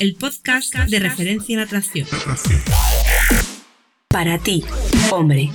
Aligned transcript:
El 0.00 0.14
podcast 0.16 0.74
de 0.74 0.98
referencia 0.98 1.54
en 1.54 1.60
atracción. 1.60 2.06
Para 4.08 4.36
ti, 4.36 4.62
hombre, 5.10 5.50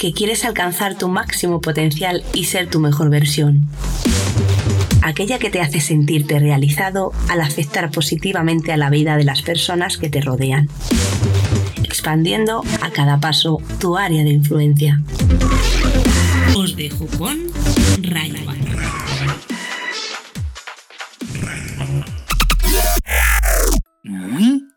que 0.00 0.12
quieres 0.12 0.44
alcanzar 0.44 0.98
tu 0.98 1.06
máximo 1.06 1.60
potencial 1.60 2.24
y 2.34 2.44
ser 2.44 2.68
tu 2.68 2.80
mejor 2.80 3.08
versión. 3.08 3.68
Aquella 5.02 5.38
que 5.38 5.48
te 5.48 5.60
hace 5.60 5.80
sentirte 5.80 6.40
realizado 6.40 7.12
al 7.28 7.40
afectar 7.40 7.88
positivamente 7.92 8.72
a 8.72 8.76
la 8.76 8.90
vida 8.90 9.16
de 9.16 9.24
las 9.24 9.42
personas 9.42 9.96
que 9.96 10.10
te 10.10 10.20
rodean, 10.20 10.68
expandiendo 11.84 12.64
a 12.80 12.90
cada 12.90 13.20
paso 13.20 13.58
tu 13.78 13.96
área 13.96 14.24
de 14.24 14.30
influencia. 14.30 15.00
Os 16.56 16.74
dejo 16.74 17.06
con 17.16 17.38
Ryan. 18.02 18.67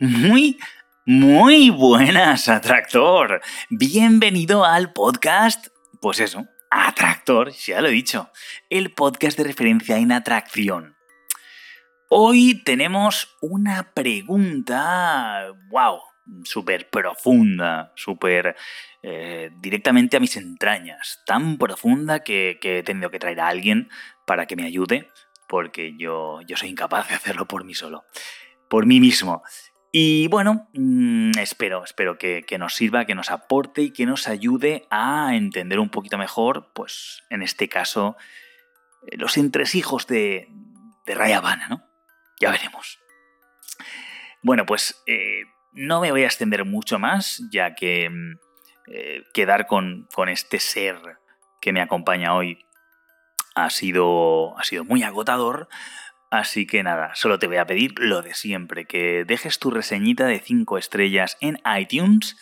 Muy, 0.04 0.58
muy, 1.06 1.70
buenas, 1.70 2.50
Atractor. 2.50 3.40
Bienvenido 3.70 4.66
al 4.66 4.94
podcast, 4.94 5.68
pues 6.00 6.20
eso, 6.20 6.48
Atractor, 6.72 7.52
ya 7.52 7.82
lo 7.82 7.90
he 7.90 7.92
dicho, 7.92 8.32
el 8.72 8.96
podcast 8.96 9.38
de 9.38 9.44
referencia 9.44 10.00
en 10.00 10.12
atracción. 10.12 10.96
Hoy 12.10 12.64
tenemos 12.64 13.38
una 13.42 13.94
pregunta, 13.94 15.54
wow, 15.70 16.00
súper 16.46 16.90
profunda, 16.90 17.92
súper 17.96 18.56
eh, 19.04 19.52
directamente 19.60 20.18
a 20.18 20.20
mis 20.20 20.36
entrañas, 20.36 21.22
tan 21.28 21.60
profunda 21.60 22.22
que, 22.22 22.58
que, 22.60 22.80
he 22.80 22.84
tenido 22.84 23.12
que 23.12 23.20
traer 23.20 23.40
a 23.40 23.50
alguien 23.50 23.88
para 24.26 24.48
que 24.48 24.56
me 24.56 24.66
ayude, 24.66 25.10
porque 25.48 25.96
yo, 25.96 26.40
yo 26.48 26.58
soy 26.58 26.70
incapaz 26.70 27.08
de 27.10 27.14
hacerlo 27.14 27.48
por 27.48 27.66
mí 27.66 27.76
solo 27.76 28.04
por 28.72 28.86
mí 28.86 29.02
mismo. 29.02 29.44
Y 29.92 30.28
bueno, 30.30 30.70
mm, 30.74 31.38
espero, 31.38 31.84
espero 31.84 32.18
que, 32.18 32.46
nos 32.58 32.76
sirva, 32.76 33.06
que 33.06 33.16
nos 33.16 33.30
aporte 33.30 33.82
y 33.82 33.92
que 33.92 34.06
nos 34.06 34.30
ayude 34.30 34.88
a 34.90 35.36
entender 35.36 35.80
un 35.80 35.90
poquito 35.90 36.18
mejor, 36.18 36.72
pues 36.74 37.24
en 37.30 37.42
este 37.42 37.68
caso, 37.68 38.16
eh, 39.08 39.18
los 39.18 39.36
entresijos 39.36 40.08
de, 40.08 40.48
de 41.06 41.16
Raya 41.16 41.42
¿no? 41.70 41.84
Ya 42.40 42.52
veremos. 42.52 43.00
Bueno, 44.42 44.66
pues 44.66 45.02
eh, 45.08 45.44
no 45.74 46.00
me 46.00 46.12
voy 46.12 46.24
a 46.24 46.28
extender 46.28 46.64
mucho 46.64 46.98
más, 46.98 47.44
ya 47.52 47.76
que 47.76 48.10
mm, 48.10 48.40
eh, 48.88 49.24
quedar 49.34 49.68
con, 49.68 50.08
con, 50.14 50.30
este 50.30 50.60
ser 50.60 50.98
que 51.60 51.74
me 51.74 51.82
acompaña 51.82 52.34
hoy 52.34 52.66
ha 53.56 53.70
sido, 53.70 54.58
ha 54.58 54.64
sido 54.64 54.86
muy 54.86 55.04
agotador, 55.04 55.68
Así 56.32 56.66
que 56.66 56.82
nada, 56.82 57.14
solo 57.14 57.40
te 57.40 57.48
voy 57.48 57.58
a 57.58 57.66
pedir 57.66 57.94
lo 58.00 58.22
de 58.22 58.34
siempre, 58.34 58.86
que 58.86 59.26
dejes 59.26 59.60
tu 59.60 59.70
reseñita 59.70 60.28
de 60.28 60.40
5 60.40 60.78
estrellas 60.78 61.38
en 61.42 61.60
iTunes. 61.78 62.38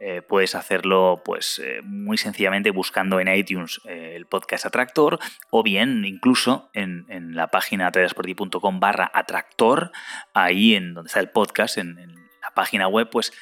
Eh, 0.00 0.22
puedes 0.22 0.56
hacerlo 0.56 1.22
pues 1.24 1.60
eh, 1.64 1.80
muy 1.84 2.18
sencillamente 2.18 2.70
buscando 2.70 3.20
en 3.20 3.28
iTunes 3.28 3.80
eh, 3.84 4.14
el 4.16 4.26
podcast 4.26 4.66
Atractor 4.66 5.18
o 5.50 5.64
bien 5.64 6.04
incluso 6.04 6.70
en, 6.72 7.06
la 7.34 7.48
página 7.48 7.90
tradesporti.com 7.92 8.80
barra 8.80 9.10
atractor, 9.14 9.92
ahí 10.34 10.74
en 10.74 10.94
donde 10.94 11.06
está 11.06 11.20
el 11.20 11.30
podcast, 11.30 11.78
en, 11.78 11.96
la 11.96 12.50
página 12.54 12.88
web, 12.88 13.08
pues 13.10 13.32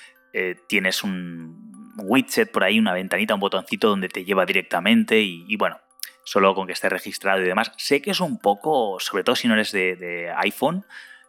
tienes 0.69 1.03
un 1.03 1.95
widget 1.97 2.53
por 2.53 2.65
ahí, 2.65 2.79
una 2.79 2.93
ventanita, 2.93 3.33
un 3.33 3.41
botoncito 3.41 3.89
donde 3.89 4.09
te 4.11 4.27
lleva 4.27 4.45
directamente 4.45 5.23
y 5.23 5.57
bueno, 5.57 5.79
solo 6.27 6.57
con 6.57 6.67
que 6.67 6.73
esté 6.73 6.89
registrado 6.89 7.41
y 7.41 7.47
demás. 7.47 7.71
Sé 7.77 8.03
que 8.03 8.11
es 8.11 8.21
un 8.21 8.39
poco, 8.39 8.99
sobre 8.99 9.23
todo 9.23 9.37
si 9.37 9.47
no 9.47 9.55
eres 9.55 9.71
de, 9.71 10.33
iPhone 10.39 10.85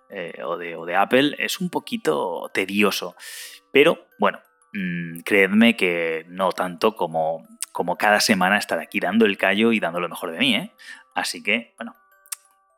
eh, 0.10 0.42
o, 0.44 0.58
de, 0.58 0.96
Apple, 0.96 1.36
es 1.38 1.62
un 1.62 1.70
poquito 1.70 2.50
tedioso. 2.52 3.16
Pero 3.72 4.08
bueno, 4.18 4.40
mm, 4.74 5.20
creedme 5.20 5.76
que 5.76 6.26
no 6.30 6.52
tanto 6.52 6.96
como, 6.96 7.48
como 7.72 7.96
cada 7.96 8.20
semana 8.20 8.58
estar 8.58 8.80
aquí 8.80 9.00
dando 9.00 9.28
el 9.28 9.38
callo 9.38 9.72
y 9.72 9.80
dando 9.80 10.00
lo 10.00 10.10
mejor 10.10 10.32
de 10.32 10.40
mí. 10.40 10.56
¿eh? 10.56 10.72
Así 11.14 11.44
que, 11.44 11.76
bueno, 11.78 11.96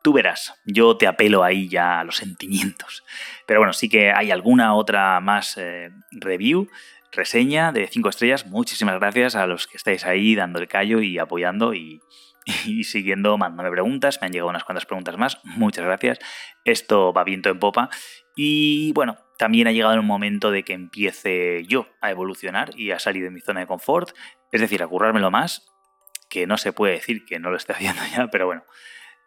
tú 0.02 0.12
verás, 0.12 0.60
yo 0.66 0.98
te 0.98 1.06
apelo 1.06 1.42
ahí 1.42 1.70
ya 1.70 2.00
a 2.00 2.04
los 2.04 2.16
sentimientos. 2.16 3.02
Pero 3.46 3.60
bueno, 3.60 3.72
sí 3.72 3.88
que 3.88 4.12
hay 4.12 4.30
alguna 4.30 4.74
otra 4.74 5.20
más 5.20 5.56
eh, 5.56 5.90
review 6.10 6.68
reseña 7.12 7.72
de 7.72 7.86
5 7.86 8.08
estrellas. 8.08 8.46
Muchísimas 8.46 8.98
gracias 8.98 9.34
a 9.34 9.46
los 9.46 9.66
que 9.66 9.76
estáis 9.76 10.04
ahí 10.04 10.34
dando 10.34 10.60
el 10.60 10.68
callo 10.68 11.00
y 11.00 11.18
apoyando 11.18 11.74
y, 11.74 12.00
siguiendo, 12.84 13.36
mandándome 13.38 13.70
preguntas. 13.70 14.18
Me 14.20 14.26
han 14.26 14.32
llegado 14.32 14.50
unas 14.50 14.64
cuantas 14.64 14.86
preguntas 14.86 15.16
más. 15.16 15.40
Muchas 15.44 15.84
gracias. 15.84 16.18
Esto 16.64 17.12
va 17.12 17.24
viento 17.24 17.48
en 17.48 17.58
popa. 17.58 17.90
Y 18.36 18.92
bueno, 18.92 19.18
también 19.38 19.66
ha 19.66 19.72
llegado 19.72 19.94
el 19.94 20.02
momento 20.02 20.50
de 20.50 20.62
que 20.62 20.72
empiece 20.72 21.64
yo 21.66 21.88
a 22.00 22.10
evolucionar 22.10 22.70
y 22.76 22.92
a 22.92 22.98
salir 22.98 23.24
de 23.24 23.30
mi 23.30 23.40
zona 23.40 23.60
de 23.60 23.66
confort. 23.66 24.10
Es 24.52 24.60
decir, 24.60 24.82
a 24.82 24.88
currármelo 24.88 25.30
más, 25.30 25.66
que 26.28 26.46
no 26.46 26.56
se 26.56 26.72
puede 26.72 26.94
decir 26.94 27.24
que 27.24 27.38
no 27.38 27.50
lo 27.50 27.56
esté 27.56 27.72
haciendo 27.74 28.02
ya, 28.14 28.28
pero 28.28 28.46
bueno, 28.46 28.64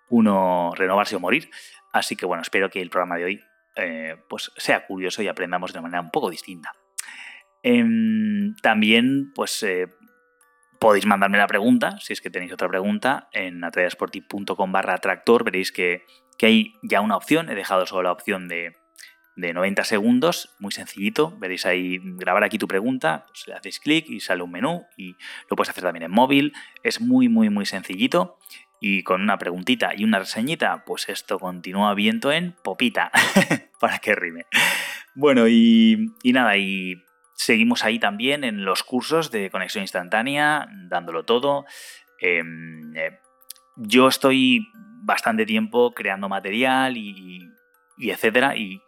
uno 0.09 0.73
renovarse 0.75 1.16
o 1.16 1.19
morir. 1.19 1.49
Así 1.91 2.16
que 2.16 2.25
bueno, 2.25 2.41
espero 2.41 2.69
que 2.69 2.81
el 2.81 2.89
programa 2.89 3.17
de 3.17 3.25
hoy 3.25 3.43
eh, 3.75 4.17
pues 4.29 4.51
sea 4.57 4.85
curioso 4.85 5.22
y 5.23 5.27
aprendamos 5.27 5.73
de 5.73 5.79
una 5.79 5.88
manera 5.88 6.01
un 6.01 6.11
poco 6.11 6.29
distinta. 6.29 6.72
Em, 7.63 8.56
también, 8.57 9.31
pues 9.34 9.63
eh, 9.63 9.88
podéis 10.79 11.06
mandarme 11.06 11.38
la 11.38 11.47
pregunta, 11.47 11.97
si 12.01 12.12
es 12.12 12.19
que 12.19 12.29
tenéis 12.29 12.51
otra 12.51 12.68
pregunta, 12.68 13.29
en 13.31 13.63
atrayasporti.com 13.63 14.72
barra 14.74 14.97
tractor. 14.97 15.46
Veréis 15.46 15.72
que, 15.72 16.03
hay 16.41 16.73
ya 16.84 17.00
una 17.00 17.16
opción. 17.16 17.50
He 17.50 17.56
dejado 17.56 17.85
solo 17.85 18.03
la 18.03 18.12
opción 18.12 18.50
de, 18.50 18.73
90 19.38 19.85
segundos, 19.85 20.53
muy 20.59 20.73
sencillito. 20.73 21.38
Veréis 21.40 21.66
ahí 21.66 22.00
grabar 22.03 22.44
aquí 22.44 22.57
tu 22.57 22.68
pregunta, 22.68 23.25
pues 23.29 23.47
le 23.47 23.53
hacéis 23.53 23.79
clic 23.79 24.09
y 24.09 24.19
sale 24.19 24.44
un 24.44 24.52
menú 24.52 24.85
y 24.97 25.16
lo 25.50 25.56
puedes 25.56 25.69
hacer 25.69 25.84
también 25.84 26.03
en 26.03 26.12
móvil. 26.12 26.52
Es 26.84 27.00
muy, 27.00 27.29
muy, 27.29 27.50
muy 27.50 27.66
sencillito. 27.66 28.38
Y 28.81 29.03
con 29.03 29.22
una 29.22 29.38
preguntita 29.38 29.94
y 29.96 30.03
una 30.03 30.19
reseñita, 30.19 30.84
pues 30.85 31.07
esto 31.07 31.40
continúa 31.40 31.94
viento 31.94 32.34
en 32.34 32.52
popita, 32.62 33.09
para 33.79 34.00
que 34.00 34.13
rime. 34.13 34.46
Bueno, 35.16 35.47
y, 35.47 36.07
y 36.23 36.34
nada, 36.34 36.57
y 36.57 37.03
Seguimos 37.33 37.83
ahí 37.83 37.99
también 37.99 38.44
en 38.44 38.63
los 38.63 38.83
cursos 38.83 39.31
de 39.31 39.49
conexión 39.49 39.83
instantánea, 39.83 40.67
dándolo 40.88 41.23
todo. 41.23 41.66
Em, 42.19 42.95
eh, 42.95 43.19
yo 43.75 44.07
estoy 44.07 44.67
bastante 45.03 45.45
tiempo 45.45 45.93
creando 45.93 46.29
material 46.29 46.95
y, 46.97 47.49
etcétera. 47.97 48.55
Y, 48.55 48.81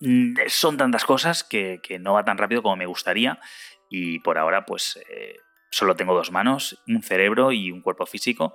mm, 0.00 0.34
son 0.48 0.76
tantas 0.76 1.04
cosas 1.04 1.44
que, 1.44 1.80
no 2.00 2.14
va 2.14 2.24
tan 2.24 2.38
rápido 2.38 2.62
como 2.62 2.76
me 2.76 2.86
gustaría. 2.86 3.38
Y 3.88 4.20
por 4.20 4.38
ahora, 4.38 4.64
pues 4.64 4.98
eh, 5.10 5.36
solo 5.70 5.96
tengo 5.96 6.14
dos 6.14 6.30
manos, 6.30 6.80
un 6.86 7.02
cerebro 7.02 7.52
y 7.52 7.70
un 7.70 7.82
cuerpo 7.82 8.06
físico. 8.06 8.54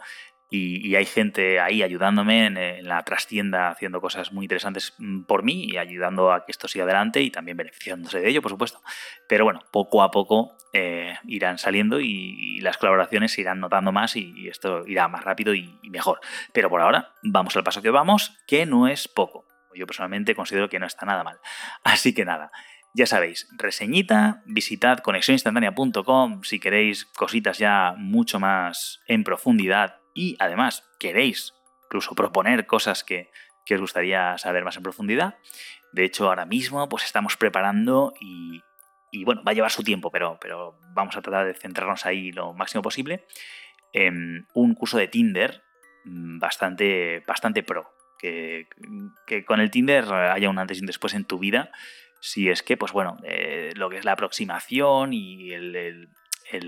Y, 0.50 0.96
hay 0.96 1.06
gente 1.06 1.60
ahí 1.60 1.82
ayudándome 1.82 2.46
en, 2.46 2.88
la 2.88 3.04
trastienda 3.04 3.70
haciendo 3.70 4.00
cosas 4.00 4.32
muy 4.32 4.46
interesantes 4.46 4.94
mm, 5.00 5.24
por 5.24 5.44
mí 5.44 5.66
y 5.66 5.78
ayudando 5.78 6.32
a 6.32 6.46
que 6.46 6.52
esto 6.52 6.68
siga 6.68 6.86
adelante 6.86 7.22
y 7.22 7.32
también 7.32 7.58
beneficiándose 7.58 8.20
de 8.20 8.30
ello, 8.30 8.42
por 8.42 8.52
supuesto. 8.52 8.80
Pero 9.28 9.44
bueno, 9.44 9.62
poco 9.72 10.04
a 10.04 10.12
poco 10.12 10.56
eh, 10.72 11.18
irán 11.26 11.58
saliendo 11.58 12.00
y, 12.00 12.60
las 12.62 12.78
colaboraciones 12.78 13.34
se 13.34 13.42
irán 13.42 13.60
notando 13.60 13.92
más 13.92 14.16
y, 14.16 14.48
esto 14.48 14.86
irá 14.88 15.08
más 15.08 15.24
rápido 15.24 15.54
y, 15.54 15.80
mejor. 15.90 16.20
Pero 16.54 16.70
por 16.70 16.82
ahora, 16.82 17.14
vamos 17.24 17.56
al 17.56 17.64
paso 17.64 17.82
que 17.82 17.90
vamos, 17.90 18.38
que 18.48 18.66
no 18.66 18.88
es 18.88 19.08
poco. 19.08 19.46
Yo 19.74 19.88
personalmente 19.88 20.36
considero 20.36 20.70
que 20.70 20.80
no 20.80 20.86
está 20.86 21.06
nada 21.06 21.24
mal. 21.24 21.40
Así 21.84 22.14
que 22.14 22.24
nada. 22.24 22.52
Ya 22.94 23.06
sabéis, 23.08 23.50
reseñita, 23.58 24.42
visitad 24.46 25.00
conexioninstantánea.com 25.00 26.44
si 26.44 26.62
queréis 26.62 27.04
cositas 27.04 27.58
ya 27.58 27.94
mucho 27.98 28.40
más 28.40 29.02
en 29.06 29.26
profundidad 29.26 30.00
y 30.16 30.38
además 30.40 30.90
queréis 30.98 31.54
incluso 31.84 32.16
proponer 32.16 32.66
cosas 32.66 33.04
que, 33.04 33.30
os 33.70 33.80
gustaría 33.80 34.38
saber 34.38 34.64
más 34.64 34.78
en 34.78 34.84
profundidad. 34.84 35.36
De 35.92 36.06
hecho, 36.06 36.30
ahora 36.30 36.46
mismo 36.46 36.88
pues 36.90 37.04
estamos 37.04 37.38
preparando 37.38 38.14
y, 38.20 38.64
bueno, 39.24 39.44
va 39.44 39.52
a 39.52 39.54
llevar 39.54 39.72
su 39.72 39.84
tiempo, 39.84 40.10
pero, 40.12 40.40
pero 40.42 40.80
vamos 40.94 41.16
a 41.18 41.22
tratar 41.22 41.46
de 41.46 41.54
centrarnos 41.54 42.06
ahí 42.06 42.32
lo 42.32 42.54
máximo 42.54 42.82
posible. 42.82 43.26
en 43.94 44.48
un 44.54 44.74
curso 44.74 44.98
de 44.98 45.08
Tinder 45.08 45.64
mm, 46.06 46.40
bastante, 46.40 47.24
bastante 47.28 47.62
pro. 47.62 47.92
Que, 48.18 48.68
con 49.46 49.60
el 49.60 49.70
Tinder 49.70 50.06
haya 50.12 50.50
un 50.50 50.58
antes 50.58 50.78
y 50.78 50.82
un 50.82 50.88
después 50.88 51.14
en 51.14 51.26
tu 51.26 51.38
vida. 51.38 51.72
Si 52.22 52.50
es 52.50 52.64
que, 52.64 52.78
pues 52.78 52.92
bueno, 52.92 53.18
eh, 53.24 53.72
lo 53.76 53.90
que 53.90 53.98
es 53.98 54.06
la 54.06 54.14
aproximación 54.14 55.14
y 55.14 55.52
el 55.52 56.10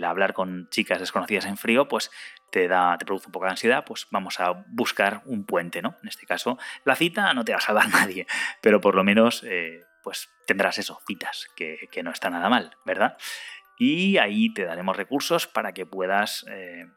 hablar 0.04 0.34
con 0.34 0.70
chicas 0.70 1.00
desconocidas 1.00 1.46
en 1.46 1.58
frío, 1.58 1.88
pues 1.88 2.12
te, 2.52 2.68
da, 2.68 2.98
te 2.98 3.06
produce 3.06 3.28
un 3.28 3.32
poco 3.32 3.46
de 3.46 3.52
ansiedad, 3.52 3.84
pues 3.86 4.08
vamos 4.12 4.40
a 4.40 4.64
buscar 4.68 5.22
un 5.26 5.46
puente, 5.46 5.82
¿no? 5.82 5.98
En 6.02 6.10
este 6.10 6.26
caso, 6.26 6.58
la 6.86 6.96
cita 6.96 7.34
no 7.34 7.44
te 7.44 7.52
va 7.52 7.60
a 7.60 7.62
salvar 7.62 7.90
nadie, 7.94 8.28
pero 8.62 8.82
por 8.82 8.96
lo 8.96 9.04
menos 9.04 9.44
eh, 9.44 9.84
pues 10.04 10.30
tendrás 10.46 10.78
eso, 10.78 11.00
citas, 11.06 11.50
que, 11.56 11.90
no 12.04 12.12
está 12.12 12.30
nada 12.30 12.50
mal, 12.50 12.78
¿verdad? 12.86 13.18
Y 13.78 14.18
ahí 14.18 14.54
te 14.54 14.64
daremos 14.64 14.96
recursos 14.96 15.48
para 15.48 15.74
que 15.74 15.86
puedas, 15.86 16.46
eh, 16.50 16.88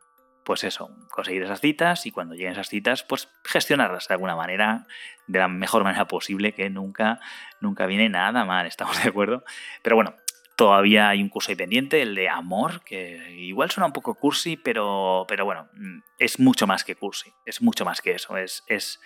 pues 0.45 0.63
eso, 0.65 0.97
conseguir 1.11 1.43
esas 1.43 1.61
citas 1.61 2.07
y 2.07 2.13
cuando 2.13 2.35
lleguen 2.35 2.53
esas 2.53 2.69
citas, 2.69 3.03
pues 3.03 3.29
gestionarlas 3.45 4.07
de 4.07 4.15
alguna 4.15 4.37
manera, 4.37 4.87
de 5.27 5.41
la 5.41 5.49
mejor 5.49 5.83
manera 5.83 6.07
posible, 6.07 6.53
que 6.53 6.71
nunca, 6.71 7.19
nunca 7.61 7.87
viene 7.87 8.09
nada 8.09 8.45
mal, 8.45 8.67
estamos 8.67 9.03
de 9.03 9.09
acuerdo. 9.09 9.45
Pero 9.83 9.97
bueno, 9.97 10.15
todavía 10.61 11.09
hay 11.09 11.23
un 11.23 11.31
curso 11.31 11.51
ahí 11.51 11.57
pendiente, 11.57 12.03
el 12.03 12.15
de 12.15 12.29
amor, 12.29 12.83
que 12.85 13.33
igual 13.33 13.71
suena 13.71 13.87
un 13.87 13.95
poco 13.95 14.15
cursi, 14.17 14.59
pero, 14.59 15.25
pero 15.27 15.47
bueno, 15.47 15.71
mm, 15.73 16.01
es 16.19 16.39
mucho 16.39 16.67
más 16.67 16.85
que 16.85 16.97
cursi, 16.97 17.33
es 17.47 17.63
mucho 17.63 17.87
más 17.87 18.03
que 18.03 18.13
eso, 18.13 18.37
es, 18.37 18.63
es 18.67 19.01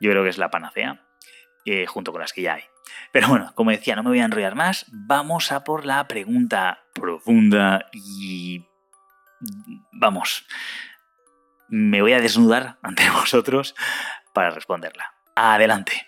yo 0.00 0.12
creo 0.12 0.22
que 0.22 0.28
es 0.28 0.38
la 0.38 0.52
panacea, 0.52 1.04
eh, 1.64 1.86
junto 1.86 2.12
con 2.12 2.20
las 2.20 2.32
que 2.32 2.42
ya 2.42 2.54
hay. 2.54 2.62
Pero 3.10 3.26
bueno, 3.26 3.50
como 3.56 3.72
decía, 3.72 3.96
no 3.96 4.04
me 4.04 4.10
voy 4.10 4.20
a 4.20 4.26
enrollar 4.26 4.54
más, 4.54 4.86
vamos 4.92 5.50
a 5.50 5.64
por 5.64 5.84
la 5.86 6.06
pregunta 6.06 6.84
profunda 6.94 7.88
y 7.92 8.64
vamos, 9.90 10.46
me 11.66 12.00
voy 12.00 12.12
a 12.12 12.20
desnudar 12.20 12.78
ante 12.84 13.10
vosotros 13.10 13.74
para 14.32 14.50
responderla. 14.50 15.12
Adelante. 15.34 16.06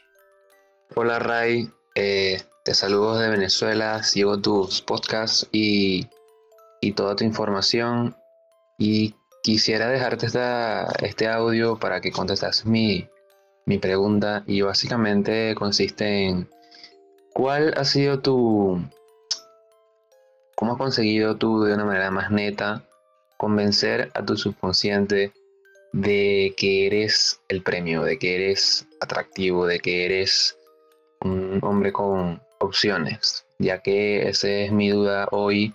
Hola 0.94 1.18
Ray, 1.18 1.68
eh, 1.96 2.44
te 2.64 2.72
saludo 2.72 3.18
de 3.18 3.28
Venezuela, 3.28 4.02
sigo 4.02 4.40
tus 4.40 4.80
podcasts 4.80 5.46
y, 5.52 6.08
y 6.80 6.92
toda 6.92 7.14
tu 7.14 7.22
información. 7.22 8.16
Y 8.78 9.14
quisiera 9.42 9.88
dejarte 9.88 10.24
esta, 10.24 10.86
este 11.02 11.28
audio 11.28 11.78
para 11.78 12.00
que 12.00 12.10
contestes 12.10 12.64
mi, 12.64 13.06
mi 13.66 13.76
pregunta. 13.76 14.44
Y 14.46 14.62
básicamente 14.62 15.54
consiste 15.54 16.26
en 16.26 16.48
¿cuál 17.34 17.74
ha 17.76 17.84
sido 17.84 18.20
tu... 18.20 18.82
¿Cómo 20.56 20.72
has 20.72 20.78
conseguido 20.78 21.36
tú 21.36 21.64
de 21.64 21.74
una 21.74 21.84
manera 21.84 22.10
más 22.10 22.30
neta 22.30 22.82
convencer 23.36 24.10
a 24.14 24.24
tu 24.24 24.38
subconsciente 24.38 25.34
de 25.92 26.54
que 26.56 26.86
eres 26.86 27.40
el 27.48 27.62
premio, 27.62 28.04
de 28.04 28.18
que 28.18 28.36
eres 28.36 28.86
atractivo, 29.00 29.66
de 29.66 29.80
que 29.80 30.06
eres 30.06 30.56
un 31.20 31.58
hombre 31.62 31.92
con 31.92 32.43
opciones, 32.64 33.46
ya 33.58 33.80
que 33.80 34.28
esa 34.28 34.48
es 34.48 34.72
mi 34.72 34.90
duda 34.90 35.28
hoy 35.30 35.74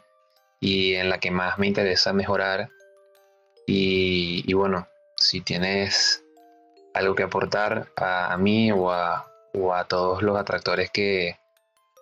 y 0.60 0.96
en 0.96 1.10
la 1.10 1.20
que 1.20 1.32
más 1.32 1.58
me 1.58 1.68
interesa 1.68 2.14
mejorar. 2.14 2.70
Y, 3.66 4.52
bueno, 4.54 4.88
si 5.16 5.42
tienes 5.42 6.24
algo 6.94 7.14
que 7.14 7.24
aportar 7.24 7.92
a, 7.96 8.36
mí 8.38 8.72
o 8.72 8.92
a, 8.92 9.26
todos 9.88 10.24
los 10.24 10.38
atractores 10.38 10.90
que, 10.90 11.38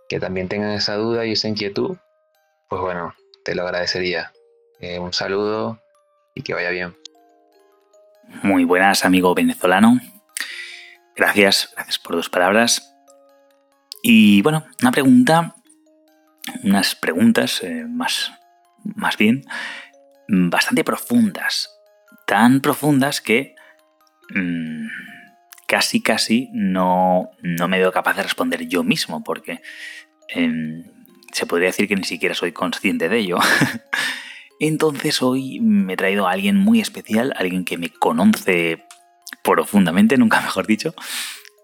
que 0.08 0.20
también 0.20 0.48
tengan 0.48 0.72
esa 0.72 0.96
duda 0.96 1.26
y 1.26 1.34
esa 1.34 1.50
inquietud, 1.50 1.98
pues 2.70 2.82
bueno, 2.82 3.14
te 3.44 3.54
lo 3.54 3.64
agradecería. 3.64 4.32
Eh, 4.80 5.00
un 5.00 5.14
saludo 5.14 5.80
y 6.34 6.42
que 6.44 6.54
vaya 6.54 6.70
bien. 6.70 6.96
Muy 8.44 8.64
buenas, 8.64 9.06
amigo 9.06 9.34
venezolano. 9.34 10.00
Gracias, 11.16 11.72
gracias 11.76 11.98
por 11.98 12.16
tus 12.16 12.30
palabras. 12.30 12.97
Y 14.10 14.42
bueno, 14.42 14.66
una 14.82 14.92
pregunta, 14.94 15.54
unas 16.64 16.96
preguntas 16.96 17.62
eh, 17.62 17.84
más, 17.86 18.32
más 18.96 19.18
bien 19.18 19.44
bastante 20.30 20.86
profundas. 20.86 21.70
Tan 22.26 22.62
profundas 22.62 23.20
que 23.20 23.54
mm, 24.34 24.88
casi, 25.68 26.02
casi 26.02 26.50
no, 26.54 27.32
no, 27.42 27.68
me 27.68 27.80
veo 27.80 27.92
capaz 27.92 28.16
de 28.16 28.24
responder 28.24 28.66
yo 28.70 28.86
mismo, 28.86 29.26
porque 29.26 29.62
em, 30.30 30.86
se 31.34 31.46
podría 31.46 31.68
decir 31.68 31.90
que 31.90 31.98
ni 31.98 32.06
siquiera 32.06 32.34
soy 32.34 32.54
consciente 32.54 33.10
de 33.10 33.18
ello. 33.18 33.40
Entonces 34.62 35.22
hoy 35.22 35.60
me 35.60 35.96
he 35.96 35.98
traído 35.98 36.30
a 36.30 36.32
alguien 36.32 36.56
muy 36.56 36.80
especial, 36.80 37.34
alguien 37.36 37.66
que 37.66 37.78
me 37.78 37.90
conoce 37.90 38.86
profundamente, 39.44 40.18
nunca 40.18 40.40
mejor 40.40 40.66
dicho, 40.66 40.96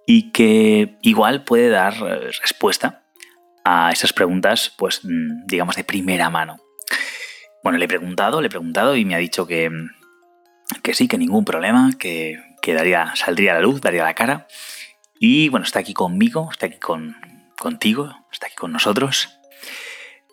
y 0.05 0.31
que 0.31 0.97
igual 1.01 1.43
puede 1.43 1.69
dar 1.69 1.93
eh, 1.93 2.31
respuesta 2.41 3.03
a 3.63 3.91
esas 3.91 4.13
preguntas, 4.13 4.73
pues 4.77 5.01
mm, 5.03 5.45
digamos 5.45 5.75
de 5.75 5.83
primera 5.83 6.29
mano. 6.29 6.59
Bueno, 7.63 7.77
le 7.77 7.85
he 7.85 7.87
preguntado, 7.87 8.41
le 8.41 8.47
he 8.47 8.49
preguntado 8.49 8.95
y 8.95 9.05
me 9.05 9.15
ha 9.15 9.19
dicho 9.19 9.47
que, 9.47 9.71
que 10.81 10.93
sí, 10.93 11.07
que 11.07 11.17
ningún 11.17 11.45
problema, 11.45 11.91
que, 11.97 12.39
daría, 12.65 13.15
saldría 13.15 13.51
a 13.51 13.55
la 13.55 13.61
luz, 13.61 13.79
daría 13.79 14.03
la 14.03 14.13
cara. 14.13 14.47
Y 15.17 15.47
bueno, 15.49 15.65
está 15.65 15.79
aquí 15.79 15.93
conmigo, 15.93 16.49
está 16.51 16.65
aquí 16.65 16.79
con, 16.79 17.15
contigo, 17.57 18.13
está 18.31 18.47
aquí 18.47 18.55
con 18.55 18.73
nosotros. 18.73 19.39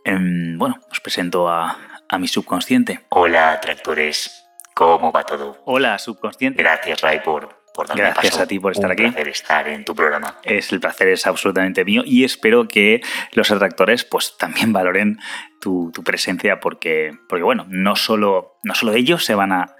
Em, 0.04 0.58
bueno, 0.58 0.80
os 0.90 1.00
presento 1.00 1.48
a, 1.48 1.78
a 2.08 2.18
mi 2.18 2.26
subconsciente. 2.26 3.06
Hola, 3.10 3.60
tractores. 3.60 4.44
¿Cómo 4.74 5.12
va 5.12 5.22
todo? 5.24 5.62
Hola, 5.66 5.98
subconsciente. 5.98 6.60
Gracias, 6.62 7.00
Ray, 7.02 7.20
por, 7.20 7.59
por 7.74 7.86
darme 7.86 8.02
Gracias 8.02 8.32
paso. 8.32 8.42
a 8.42 8.46
ti 8.46 8.58
por 8.58 8.72
estar 8.72 8.86
Un 8.86 8.92
aquí. 8.92 9.02
placer 9.02 9.28
estar 9.28 9.68
en 9.68 9.84
tu 9.84 9.94
programa. 9.94 10.36
Es 10.42 10.72
el 10.72 10.80
placer 10.80 11.08
es 11.08 11.26
absolutamente 11.26 11.84
mío 11.84 12.02
y 12.04 12.24
espero 12.24 12.66
que 12.68 13.00
los 13.32 13.50
atractores 13.50 14.04
pues 14.04 14.36
también 14.38 14.72
valoren 14.72 15.18
tu, 15.60 15.90
tu 15.94 16.02
presencia 16.02 16.60
porque, 16.60 17.12
porque 17.28 17.42
bueno, 17.44 17.66
no 17.68 17.96
solo, 17.96 18.56
no 18.62 18.74
solo 18.74 18.94
ellos 18.94 19.24
se 19.24 19.34
van 19.34 19.52
a 19.52 19.76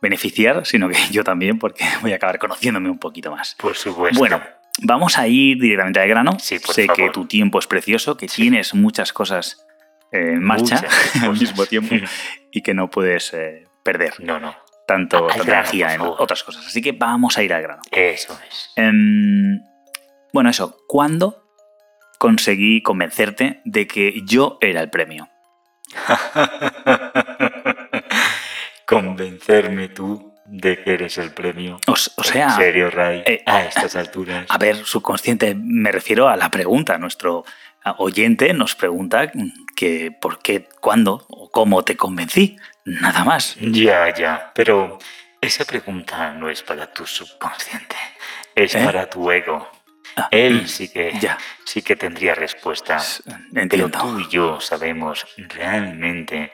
beneficiar, 0.00 0.66
sino 0.66 0.88
que 0.88 0.96
yo 1.10 1.24
también 1.24 1.58
porque 1.58 1.84
voy 2.02 2.12
a 2.12 2.16
acabar 2.16 2.38
conociéndome 2.38 2.90
un 2.90 2.98
poquito 2.98 3.30
más. 3.30 3.54
Por 3.58 3.76
supuesto. 3.76 4.18
Bueno, 4.18 4.42
vamos 4.82 5.18
a 5.18 5.26
ir 5.28 5.58
directamente 5.60 6.00
al 6.00 6.08
grano. 6.08 6.36
Sí, 6.40 6.58
por 6.58 6.74
sé 6.74 6.86
favor. 6.86 6.96
que 6.96 7.10
tu 7.10 7.26
tiempo 7.26 7.58
es 7.58 7.66
precioso, 7.66 8.16
que 8.16 8.26
tienes 8.26 8.74
muchas 8.74 9.12
cosas 9.12 9.64
eh, 10.10 10.32
en 10.34 10.42
marcha 10.42 10.76
Muchas 10.76 11.16
al 11.22 11.32
mismo 11.38 11.66
tiempo 11.66 11.94
y 12.52 12.62
que 12.62 12.74
no 12.74 12.90
puedes 12.90 13.32
eh, 13.32 13.66
perder 13.82 14.14
No, 14.20 14.38
no. 14.40 14.54
Tanto, 14.92 15.16
Al 15.16 15.26
tanta 15.28 15.44
grano, 15.44 15.60
energía 15.60 15.94
en 15.94 16.00
otras 16.02 16.42
cosas. 16.42 16.66
Así 16.66 16.82
que 16.82 16.92
vamos 16.92 17.38
a 17.38 17.42
ir 17.42 17.52
al 17.54 17.62
grano. 17.62 17.82
Eso 17.90 18.38
es. 18.48 18.70
Em, 18.76 19.60
bueno, 20.32 20.50
eso, 20.50 20.76
¿cuándo 20.86 21.44
conseguí 22.18 22.82
convencerte 22.82 23.60
de 23.64 23.86
que 23.86 24.22
yo 24.24 24.58
era 24.60 24.80
el 24.80 24.90
premio? 24.90 25.28
Convencerme 28.86 29.88
tú 29.88 30.34
de 30.44 30.82
que 30.82 30.92
eres 30.92 31.16
el 31.18 31.32
premio. 31.32 31.78
O 31.86 31.96
sea, 31.96 32.48
¿En 32.48 32.56
serio, 32.56 32.90
Ray? 32.90 33.22
eh, 33.24 33.42
a 33.46 33.64
estas 33.64 33.96
alturas. 33.96 34.46
a 34.48 34.58
ver, 34.58 34.76
subconsciente, 34.84 35.54
me 35.54 35.90
refiero 35.90 36.28
a 36.28 36.36
la 36.36 36.50
pregunta. 36.50 36.98
Nuestro 36.98 37.44
ah, 37.84 37.94
oyente 37.98 38.52
nos 38.52 38.74
pregunta 38.74 39.32
que 39.74 40.12
por 40.12 40.40
qué, 40.40 40.68
cuándo 40.80 41.24
o 41.28 41.50
cómo 41.50 41.82
te 41.82 41.96
convencí. 41.96 42.56
Nada 42.84 43.24
más. 43.24 43.56
Ya, 43.60 44.12
ya. 44.14 44.50
Pero 44.54 44.98
esa 45.40 45.64
pregunta 45.64 46.32
no 46.32 46.48
es 46.50 46.62
para 46.62 46.92
tu 46.92 47.06
subconsciente. 47.06 47.96
Es 48.54 48.74
¿Eh? 48.74 48.84
para 48.84 49.08
tu 49.08 49.30
ego. 49.30 49.70
Ah, 50.16 50.28
Él 50.30 50.68
sí 50.68 50.88
que, 50.92 51.12
ya. 51.20 51.38
sí 51.64 51.80
que 51.82 51.96
tendría 51.96 52.34
respuesta. 52.34 52.98
Pero 53.24 53.62
Entiendo. 53.62 53.98
tú 53.98 54.18
y 54.20 54.28
yo 54.28 54.60
sabemos 54.60 55.26
realmente 55.36 56.52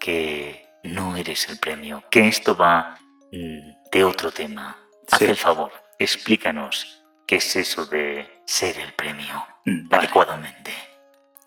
que 0.00 0.66
no 0.84 1.16
eres 1.16 1.48
el 1.48 1.58
premio, 1.58 2.04
que 2.10 2.28
esto 2.28 2.56
va 2.56 2.96
mm, 3.32 3.90
de 3.92 4.04
otro 4.04 4.30
tema. 4.30 4.76
Haz 5.10 5.18
Sí. 5.18 5.24
el 5.26 5.36
favor, 5.36 5.72
explícanos 5.98 7.04
qué 7.26 7.36
es 7.36 7.54
eso 7.56 7.86
de 7.86 8.40
ser 8.46 8.78
el 8.78 8.92
premio 8.94 9.44
vale. 9.64 9.88
adecuadamente. 10.04 10.72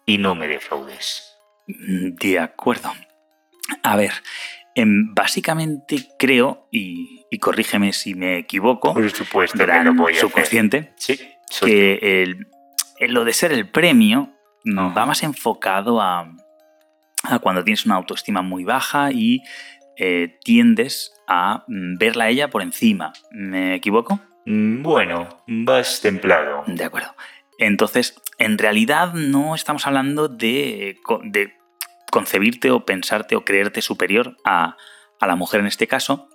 Y 0.05 0.17
no 0.17 0.35
me 0.35 0.47
defraudes. 0.47 1.35
Mm, 1.67 2.15
De 2.15 2.39
acuerdo. 2.39 2.93
A 3.83 3.95
ver, 3.95 4.11
em, 4.75 5.13
básicamente 5.13 6.07
creo, 6.17 6.67
y, 6.71 7.25
y 7.31 7.37
corrígeme 7.39 7.93
si 7.93 8.15
me 8.15 8.37
equivoco, 8.37 8.93
Por 8.93 9.09
supuesto 9.11 9.57
que 9.57 9.65
gran 9.65 9.85
lo 9.85 9.93
voy 9.93 10.13
a 10.13 10.15
hacer. 10.17 10.21
subconsciente, 10.29 10.93
Sí, 10.97 11.17
que 11.63 12.21
el, 12.23 12.47
el- 12.99 13.13
lo 13.13 13.25
de 13.25 13.33
ser 13.33 13.51
el 13.51 13.67
premio 13.69 14.33
va 14.67 15.05
más 15.05 15.23
enfocado 15.23 16.01
a, 16.01 16.31
a 17.23 17.39
cuando 17.39 17.63
tienes 17.63 17.85
una 17.85 17.95
autoestima 17.95 18.41
muy 18.41 18.63
baja 18.63 19.11
y 19.11 19.41
eh, 19.97 20.37
tiendes 20.43 21.11
a 21.27 21.63
mm, 21.67 21.97
verla 21.97 22.25
a 22.25 22.29
ella 22.29 22.49
por 22.49 22.61
encima. 22.61 23.11
¿Me 23.31 23.73
equivoco? 23.75 24.19
Mm, 24.45 24.83
Bueno, 24.83 25.27
vas 25.47 26.01
templado. 26.01 26.63
De 26.67 26.83
acuerdo. 26.83 27.13
Entonces, 27.57 28.15
en 28.37 28.57
realidad 28.57 29.13
no 29.13 29.55
estamos 29.55 29.85
hablando 29.87 30.27
de, 30.29 30.97
de 31.23 31.53
concebirte 32.11 32.71
o 32.71 32.85
pensarte 32.85 33.35
o 33.35 33.45
creerte 33.45 33.81
superior 33.81 34.35
a, 34.45 34.77
a 35.19 35.27
la 35.27 35.35
mujer 35.35 35.59
en 35.61 35.67
este 35.67 35.87
caso, 35.87 36.29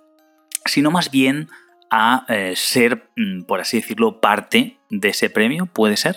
sino 0.65 0.91
más 0.91 1.11
bien 1.11 1.49
a 1.91 2.25
eh, 2.29 2.53
ser, 2.55 3.09
mm, 3.15 3.43
por 3.43 3.59
así 3.59 3.77
decirlo, 3.77 4.19
parte 4.19 4.79
de 4.89 5.09
ese 5.09 5.29
premio, 5.29 5.65
¿puede 5.67 5.97
ser? 5.97 6.15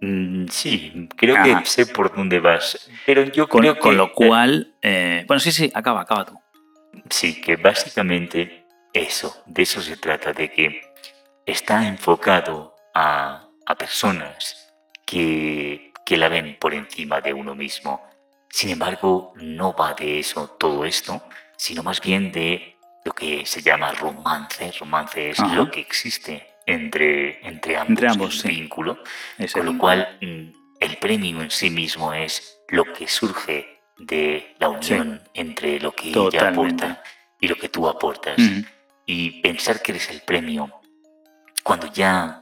Mm, 0.00 0.46
Sí, 0.48 1.08
creo 1.16 1.36
Ajá. 1.36 1.60
que 1.62 1.66
sé 1.66 1.86
por 1.86 2.14
dónde 2.14 2.40
vas. 2.40 2.90
Pero 3.06 3.24
yo 3.24 3.48
Con, 3.48 3.60
creo 3.60 3.74
que... 3.74 3.80
con 3.80 3.96
lo 3.96 4.12
cual, 4.12 4.74
eh, 4.82 5.24
bueno, 5.26 5.40
sí, 5.40 5.52
sí, 5.52 5.70
acaba, 5.74 6.02
acaba 6.02 6.24
tú. 6.26 6.38
Sí, 7.08 7.40
que 7.40 7.56
básicamente 7.56 8.66
eso, 8.92 9.42
de 9.46 9.62
eso 9.62 9.80
se 9.80 9.96
trata, 9.96 10.32
de 10.32 10.50
que 10.52 10.82
está 11.46 11.86
enfocado 11.88 12.74
a, 12.94 13.48
a 13.66 13.74
personas 13.76 14.74
que, 15.06 15.92
que 16.04 16.16
la 16.16 16.28
ven 16.28 16.56
por 16.60 16.74
encima 16.74 17.20
de 17.20 17.32
uno 17.32 17.54
mismo. 17.54 18.02
Sin 18.52 18.68
embargo, 18.68 19.32
no 19.36 19.72
va 19.72 19.94
de 19.94 20.20
eso 20.20 20.46
todo 20.60 20.84
esto, 20.84 21.22
sino 21.56 21.82
más 21.82 22.02
bien 22.02 22.30
de 22.30 22.76
lo 23.02 23.12
que 23.14 23.46
se 23.46 23.62
llama 23.62 23.92
romance. 23.92 24.70
Romance 24.78 25.30
es 25.30 25.40
Ajá. 25.40 25.54
lo 25.54 25.70
que 25.70 25.80
existe 25.80 26.46
entre, 26.66 27.44
entre 27.48 27.76
ambos, 27.76 27.88
Entre 27.90 28.08
ambos, 28.08 28.34
el 28.34 28.40
sí. 28.42 28.48
vínculo. 28.60 29.02
Con 29.54 29.64
lo 29.64 29.78
cual, 29.78 30.18
mm, 30.20 30.52
el 30.80 30.96
premio 30.98 31.40
en 31.40 31.50
sí 31.50 31.70
mismo 31.70 32.12
es 32.12 32.58
lo 32.68 32.84
que 32.92 33.08
surge 33.08 33.80
de 33.96 34.54
la 34.58 34.68
unión 34.68 35.22
entre 35.32 35.80
lo 35.80 35.92
que 35.92 36.10
ella 36.10 36.50
aporta 36.50 37.02
y 37.40 37.48
lo 37.48 37.56
que 37.56 37.70
tú 37.70 37.88
aportas. 37.88 38.36
Y 39.06 39.40
pensar 39.40 39.80
que 39.80 39.92
eres 39.92 40.10
el 40.10 40.20
premio 40.20 40.70
cuando 41.62 41.90
ya 41.90 42.41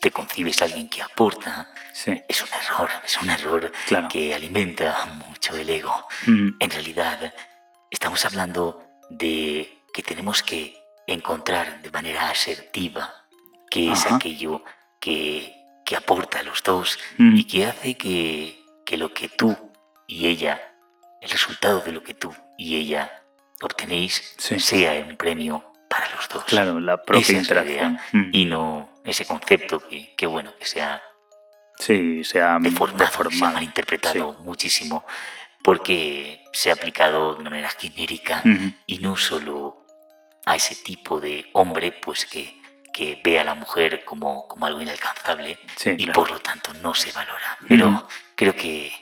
te 0.00 0.10
concibes 0.10 0.60
a 0.62 0.66
alguien 0.66 0.88
que 0.88 1.02
aporta 1.02 1.72
Sí, 1.92 2.12
es 2.28 2.42
un 2.42 2.48
error, 2.52 2.88
es 3.04 3.16
un 3.20 3.30
error 3.30 3.72
claro. 3.88 4.08
que 4.08 4.32
alimenta 4.34 5.04
mucho 5.26 5.56
el 5.56 5.68
ego. 5.68 6.06
Mm, 6.26 6.50
En 6.60 6.70
realidad, 6.70 7.34
estamos 7.90 8.24
hablando 8.24 8.84
de 9.10 9.82
que 9.92 10.02
tenemos 10.02 10.42
que 10.44 10.78
encontrar 11.06 11.82
de 11.82 11.90
manera 11.90 12.30
asertiva 12.30 13.12
qué 13.70 13.90
es 13.92 14.06
aquello 14.06 14.62
que, 15.00 15.54
que 15.84 15.96
aporta 15.96 16.38
a 16.40 16.42
los 16.44 16.62
dos 16.62 16.98
mm, 17.16 17.36
y 17.36 17.44
que 17.44 17.66
hace 17.66 17.96
que, 17.96 18.62
que 18.86 18.96
lo 18.96 19.12
que 19.12 19.28
tú 19.28 19.56
y 20.06 20.28
ella, 20.28 20.60
el 21.20 21.30
resultado 21.30 21.80
de 21.80 21.92
lo 21.92 22.02
que 22.04 22.14
tú 22.14 22.32
y 22.56 22.76
ella 22.76 23.22
obtenéis, 23.60 24.34
Sí. 24.38 24.60
sea 24.60 24.92
un 25.04 25.16
premio 25.16 25.67
para 26.00 26.14
los 26.16 26.28
dos. 26.28 26.44
Claro, 26.44 26.78
la 26.80 27.02
propia 27.02 27.38
interacción. 27.38 27.98
Mm, 28.12 28.30
Y 28.32 28.44
no 28.44 28.90
ese 29.04 29.24
concepto 29.26 29.80
que, 29.88 30.14
que 30.16 30.26
bueno, 30.26 30.52
que 30.58 30.66
se 30.66 30.82
ha 30.82 31.02
Sí, 31.78 32.24
se 32.24 32.42
ha 32.42 32.58
deformado, 32.58 33.30
se 33.30 33.44
ha 33.44 34.24
muchísimo 34.42 35.04
porque 35.62 36.42
se 36.52 36.70
ha 36.70 36.74
aplicado 36.74 37.34
de 37.34 37.44
manera 37.44 37.70
genérica 37.70 38.42
y 38.86 38.98
no 38.98 39.16
solo 39.16 39.86
a 40.44 40.56
ese 40.56 40.74
tipo 40.76 41.20
de 41.20 41.48
hombre 41.52 41.92
pues 41.92 42.26
que, 42.26 42.60
que 42.92 43.20
ve 43.22 43.38
a 43.38 43.44
la 43.44 43.54
mujer 43.54 44.04
como, 44.04 44.48
como 44.48 44.66
algo 44.66 44.80
inalcanzable 44.80 45.58
Sí, 45.76 45.90
y 45.90 46.04
claro. 46.04 46.12
por 46.14 46.30
lo 46.30 46.40
tanto 46.40 46.72
no 46.74 46.94
se 46.94 47.12
valora. 47.12 47.58
Pero 47.68 48.08
creo 48.34 48.54
que, 48.56 48.92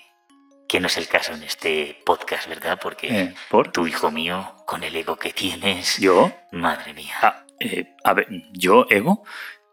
que 0.77 0.81
no 0.81 0.89
es 0.89 0.99
el 0.99 1.09
caso 1.09 1.33
en 1.33 1.43
este 1.43 1.97
podcast, 2.05 2.47
¿verdad? 2.51 2.79
Porque 2.79 3.07
Eh, 3.09 3.35
¿Por? 3.49 3.73
tu 3.73 3.87
hijo 3.87 4.11
mío, 4.11 4.53
con 4.67 4.85
el 4.85 4.95
ego 4.95 5.17
que 5.17 5.33
tienes, 5.33 5.97
¿Yo? 5.97 6.31
madre 6.53 6.93
mía. 6.93 7.15
Ah, 7.23 7.45
eh, 7.61 7.95
a 8.05 8.13
ver, 8.13 8.27
¿yo 8.53 8.87
ego? 8.91 9.25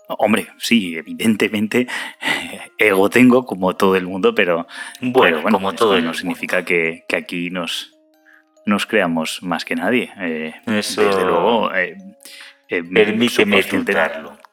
Hombre, 0.07 0.47
sí, 0.59 0.95
evidentemente 0.95 1.87
ego 2.77 3.09
tengo 3.09 3.45
como 3.45 3.75
todo 3.75 3.97
el 3.97 4.05
mundo, 4.05 4.33
pero 4.33 4.65
bueno, 5.01 5.39
pero 5.43 5.51
como 5.51 5.73
todo 5.73 5.99
no 5.99 6.13
significa 6.13 6.63
que, 6.63 7.03
que 7.09 7.17
aquí 7.17 7.49
nos, 7.49 7.91
nos 8.65 8.85
creamos 8.85 9.43
más 9.43 9.65
que 9.65 9.75
nadie. 9.75 10.09
Eh, 10.21 10.53
Eso- 10.67 11.03
Desde 11.03 11.25
luego, 11.25 11.75
eh, 11.75 11.97
eh, 12.69 12.81
Permíteme. 12.81 13.61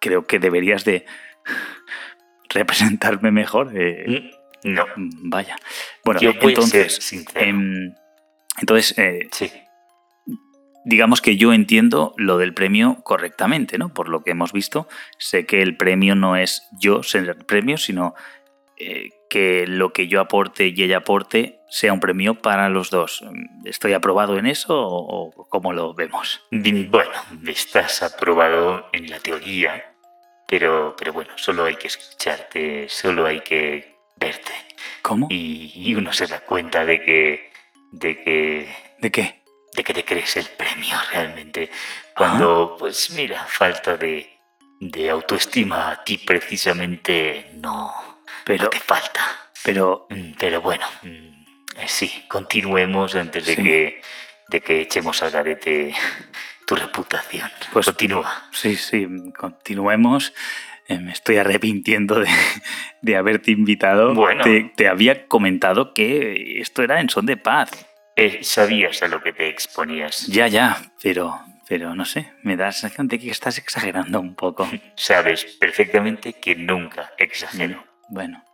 Creo 0.01 0.27
que 0.27 0.41
deberías 0.41 0.85
de 0.85 1.07
representarme 2.49 3.31
mejor. 3.31 3.73
Mm, 3.73 4.31
No, 4.65 4.87
vaya. 4.97 5.57
Bueno, 6.05 6.21
yo 6.21 6.31
eh, 6.31 6.39
entonces, 6.41 7.13
em, 7.35 7.95
entonces 8.59 8.99
eh, 8.99 9.29
sí. 9.33 9.51
digamos 10.85 11.23
que 11.23 11.37
yo 11.37 11.53
entiendo 11.53 12.15
lo 12.17 12.39
del 12.39 12.55
premio 12.55 13.01
correctamente, 13.03 13.79
¿no? 13.79 13.93
Por 13.95 14.09
lo 14.09 14.23
que 14.23 14.33
hemos 14.33 14.53
visto, 14.53 14.89
sé 15.19 15.47
que 15.47 15.63
el 15.63 15.77
premio 15.77 16.15
no 16.15 16.37
es 16.37 16.69
yo 16.79 17.03
ser 17.03 17.29
el 17.29 17.37
premio, 17.37 17.79
sino 17.79 18.15
eh, 18.77 19.11
que 19.29 19.67
lo 19.67 19.93
que 19.93 20.09
yo 20.09 20.21
aporte 20.21 20.69
y 20.69 20.83
ella 20.83 20.99
aporte 20.99 21.61
sea 21.69 21.93
un 21.93 22.01
premio 22.01 22.35
para 22.35 22.69
los 22.69 22.91
dos. 22.91 23.25
¿Estoy 23.65 23.93
aprobado 23.93 24.39
en 24.39 24.47
eso 24.47 24.77
o, 24.77 25.31
o 25.35 25.49
cómo 25.49 25.73
lo 25.73 25.95
vemos? 25.95 26.43
Bueno, 26.51 27.13
estás 27.47 28.03
aprobado 28.03 28.89
en 28.93 29.09
la 29.09 29.21
teoría, 29.21 29.95
pero, 30.49 30.97
pero 30.99 31.13
bueno, 31.13 31.31
solo 31.37 31.65
hay 31.65 31.77
que 31.77 31.87
escucharte, 31.87 32.89
solo 32.89 33.25
hay 33.27 33.41
que 33.41 34.00
verte. 34.21 34.53
¿Cómo? 35.03 35.27
Y, 35.31 35.73
y 35.75 35.95
uno 35.95 36.13
se 36.13 36.27
da 36.27 36.41
cuenta 36.41 36.85
de 36.85 37.03
que, 37.03 37.51
de 37.91 38.23
que, 38.23 38.75
¿De 38.99 39.11
qué? 39.11 39.43
de 39.75 39.83
que 39.85 39.95
te 39.95 40.05
crees 40.05 40.37
el 40.37 40.47
premio 40.47 40.97
realmente. 41.13 41.71
Cuando, 42.17 42.77
pues 42.79 43.11
mira, 43.11 43.45
falta 43.49 43.97
de, 43.97 44.39
de 44.81 45.11
autoestima 45.11 45.91
a 45.91 46.05
ti 46.05 46.19
precisamente 46.19 47.51
no, 47.55 47.93
Pero, 48.45 48.65
no 48.65 48.71
te 48.71 48.81
falta. 48.81 49.25
pero, 49.65 50.07
Mm, 50.11 50.33
Pero 50.39 50.61
bueno, 50.61 50.87
mm, 51.03 51.87
sí, 51.87 52.25
continuemos 52.29 53.15
antes 53.15 53.47
de 53.47 53.55
Sí. 53.57 53.63
que 53.63 54.03
de 54.49 54.61
que 54.61 54.81
echemos 54.81 55.23
al 55.23 55.31
garete 55.31 55.95
tu 56.67 56.75
reputación. 56.75 57.49
Pues- 57.73 57.87
Continúa. 57.87 58.49
sí, 58.53 58.75
sí, 58.77 59.07
continuemos. 59.39 60.33
Eh, 60.91 60.99
Me 60.99 61.13
estoy 61.13 61.37
arrepintiendo 61.37 62.19
de, 62.19 62.29
de 63.03 63.17
haberte 63.17 63.53
invitado. 63.53 64.13
Bueno. 64.13 64.43
Te, 64.43 64.73
te 64.75 64.89
había 64.89 65.27
comentado 65.29 65.95
que 65.95 66.61
esto 66.61 66.83
era 66.83 67.01
en 67.01 67.09
son 67.09 67.27
de 67.27 67.37
paz. 67.37 67.87
Eh, 68.17 68.41
sabías 68.43 69.03
a 69.03 69.09
lo 69.09 69.23
que 69.23 69.33
te 69.33 69.49
exponías. 69.49 70.27
Ya, 70.27 70.49
ya, 70.49 70.77
pero, 71.01 71.41
pero 71.69 71.95
no 71.95 72.05
sé, 72.05 72.33
me 72.43 72.57
da 72.57 72.67
la 72.67 72.73
sensación 72.73 73.07
de 73.07 73.21
que 73.21 73.31
estás 73.31 73.57
exagerando 73.59 74.21
un 74.21 74.35
poco. 74.35 74.69
Sabes 74.97 75.45
perfectamente 75.45 76.33
que 76.35 76.57
nunca 76.57 77.13
exagero. 77.19 77.85
Bueno, 78.09 78.45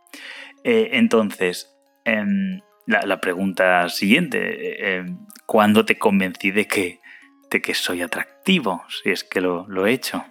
eh, 0.63 0.89
entonces, 0.93 1.75
em, 2.05 2.61
la, 2.85 3.01
la 3.01 3.19
pregunta 3.19 3.89
siguiente, 3.89 4.95
em, 4.97 5.17
¿cuándo 5.47 5.85
te 5.85 5.97
convencí 5.97 6.51
de 6.51 6.67
que, 6.67 6.99
de 7.49 7.61
que 7.63 7.73
soy 7.73 8.03
atractivo? 8.03 8.85
Si 8.87 9.09
es 9.09 9.23
que 9.23 9.41
lo, 9.41 9.65
lo 9.67 9.87
he 9.87 9.91
hecho. 9.93 10.23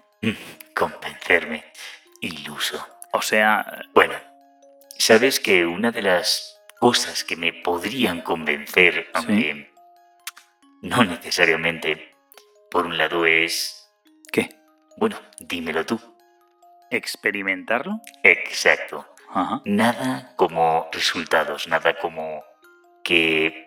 Convencerme. 0.74 1.64
Iluso. 2.20 2.86
O 3.12 3.22
sea, 3.22 3.84
Bueno, 3.94 4.14
sabes 4.98 5.40
que 5.40 5.66
una 5.66 5.90
de 5.90 6.02
las 6.02 6.60
cosas 6.78 7.24
que 7.24 7.36
me 7.36 7.52
podrían 7.52 8.20
convencer, 8.20 9.08
aunque 9.14 9.72
no 10.82 11.04
necesariamente, 11.04 12.14
por 12.70 12.86
un 12.86 12.98
lado 12.98 13.26
es, 13.26 13.90
¿qué? 14.32 14.50
bueno, 14.96 15.18
dímelo 15.40 15.84
tú. 15.86 16.00
¿Experimentarlo? 16.90 18.00
Exacto. 18.22 19.06
Ajá. 19.30 19.60
Nada 19.64 20.34
como 20.36 20.88
resultados, 20.92 21.66
nada 21.68 21.98
como 21.98 22.44
que 23.02 23.66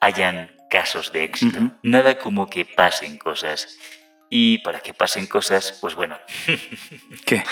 hayan 0.00 0.54
casos 0.70 1.12
de 1.12 1.24
éxito, 1.24 1.58
nada 1.82 2.18
como 2.18 2.48
que 2.48 2.64
pasen 2.64 3.18
cosas. 3.18 3.78
Y 4.30 4.58
para 4.58 4.80
que 4.80 4.92
pasen 4.94 5.26
cosas, 5.26 5.78
pues 5.80 5.94
bueno, 5.94 6.18
¿Qué? 7.26 7.42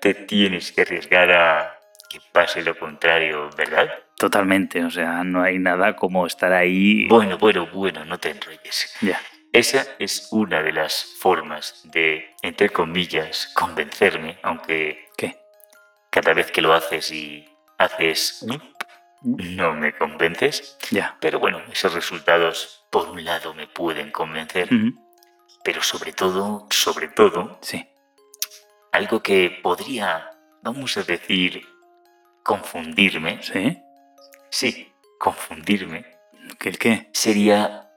te 0.00 0.14
tienes 0.14 0.72
que 0.72 0.82
arriesgar 0.82 1.30
a 1.32 1.76
que 2.08 2.20
pase 2.32 2.62
lo 2.62 2.78
contrario, 2.78 3.50
¿verdad? 3.56 3.88
Totalmente, 4.16 4.84
o 4.84 4.90
sea, 4.90 5.22
no 5.24 5.42
hay 5.42 5.58
nada 5.58 5.96
como 5.96 6.26
estar 6.26 6.52
ahí. 6.52 7.06
Bueno, 7.08 7.38
bueno, 7.38 7.66
bueno, 7.66 8.04
no 8.04 8.18
te 8.18 8.30
enrolles. 8.30 8.94
Ya. 9.00 9.20
Esa 9.52 9.86
es 9.98 10.28
una 10.30 10.62
de 10.62 10.72
las 10.72 11.04
formas 11.18 11.80
de, 11.84 12.34
entre 12.42 12.68
comillas, 12.68 13.50
convencerme, 13.54 14.38
aunque 14.42 15.08
¿Qué? 15.16 15.36
cada 16.10 16.34
vez 16.34 16.50
que 16.52 16.62
lo 16.62 16.72
haces 16.72 17.10
y 17.10 17.48
haces... 17.78 18.44
No 19.22 19.74
me 19.74 19.92
convences, 19.92 20.78
Ya. 20.90 21.18
Pero 21.20 21.38
bueno, 21.40 21.60
esos 21.70 21.92
resultados, 21.92 22.86
por 22.90 23.10
un 23.10 23.22
lado, 23.22 23.52
me 23.52 23.66
pueden 23.66 24.10
convencer, 24.10 24.72
Ujú. 24.72 24.94
Pero 25.64 25.82
sobre 25.82 26.12
todo, 26.12 26.66
sobre 26.70 27.08
todo, 27.08 27.58
Sí. 27.62 27.86
algo 28.92 29.22
que 29.22 29.50
podría, 29.62 30.30
vamos 30.62 30.96
a 30.96 31.02
decir, 31.02 31.66
confundirme, 32.42 33.42
¿Sí? 33.42 33.78
sí, 34.50 34.92
confundirme, 35.18 36.04
¿Qué? 36.58 36.72
¿Qué? 36.72 37.10
sería 37.12 37.90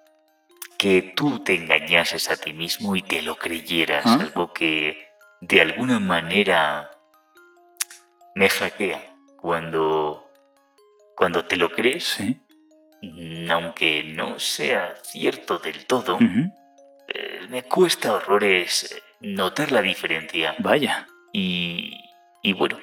que 0.78 1.14
tú 1.16 1.40
te 1.44 1.56
engañases 1.56 2.30
a 2.30 2.36
ti 2.38 2.54
mismo 2.54 2.96
y 2.96 3.02
te 3.02 3.22
lo 3.22 3.36
creyeras, 3.38 4.06
¿Ah? 4.06 4.18
algo 4.20 4.52
que 4.54 5.08
de 5.42 5.62
alguna 5.62 6.00
manera 6.00 6.92
me 8.36 8.50
hackea 8.50 9.16
cuando, 9.38 10.30
cuando 11.16 11.46
te 11.46 11.56
lo 11.56 11.70
crees, 11.72 12.04
Sí. 12.06 12.40
aunque 13.50 14.04
no 14.04 14.40
sea 14.40 14.96
cierto 15.04 15.60
del 15.60 15.86
todo. 15.86 16.18
Eh, 17.08 17.42
me 17.50 17.64
cuesta 17.64 18.14
horrores 18.14 18.92
eh, 18.92 19.02
notar 19.22 19.72
la 19.72 19.82
diferencia. 19.82 20.56
Vaya. 20.60 21.08
Y, 21.34 21.94
y 22.42 22.54
bueno, 22.54 22.80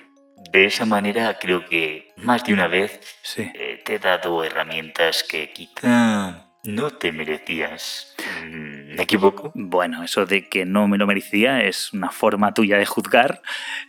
de 0.52 0.64
esa 0.66 0.84
manera 0.84 1.38
creo 1.38 1.64
que 1.66 2.12
más 2.16 2.44
de 2.44 2.52
una 2.52 2.66
vez 2.66 3.00
Sí. 3.22 3.50
eh, 3.54 3.80
te 3.84 3.94
he 3.94 3.98
dado 3.98 4.42
herramientas 4.44 5.22
que 5.22 5.50
quizá 5.52 6.46
no 6.64 6.90
te 6.90 7.12
merecías. 7.12 8.14
Mm, 8.44 8.96
¿Me 8.96 9.02
equivoco? 9.04 9.52
Bueno, 9.54 10.02
eso 10.02 10.26
de 10.26 10.48
que 10.48 10.64
no 10.66 10.88
me 10.88 10.98
lo 10.98 11.06
merecía 11.06 11.62
es 11.62 11.92
una 11.92 12.10
forma 12.10 12.52
tuya 12.52 12.76
de 12.76 12.84
juzgar. 12.86 13.40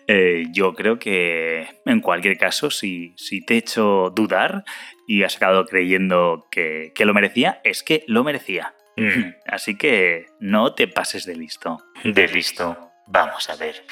Eh, 0.08 0.46
yo 0.52 0.74
creo 0.74 0.98
que 1.00 1.82
en 1.86 2.00
cualquier 2.02 2.38
caso, 2.38 2.70
si, 2.72 3.14
si 3.18 3.44
te 3.44 3.56
he 3.56 3.58
hecho 3.58 4.12
dudar 4.16 4.64
y 5.08 5.24
has 5.24 5.36
acabado 5.36 5.66
creyendo 5.66 6.48
que, 6.52 6.94
que 6.96 7.06
lo 7.06 7.14
merecía, 7.14 7.60
es 7.64 7.84
que 7.84 8.04
lo 8.08 8.24
merecía. 8.24 8.74
Mm, 8.98 9.36
Así 9.48 9.78
que 9.78 10.28
no 10.40 10.74
te 10.76 10.88
pases 10.88 11.26
de 11.26 11.36
listo. 11.36 11.78
De 12.04 12.28
listo. 12.28 12.92
Vamos 13.08 13.50
a 13.50 13.56
ver. 13.56 13.86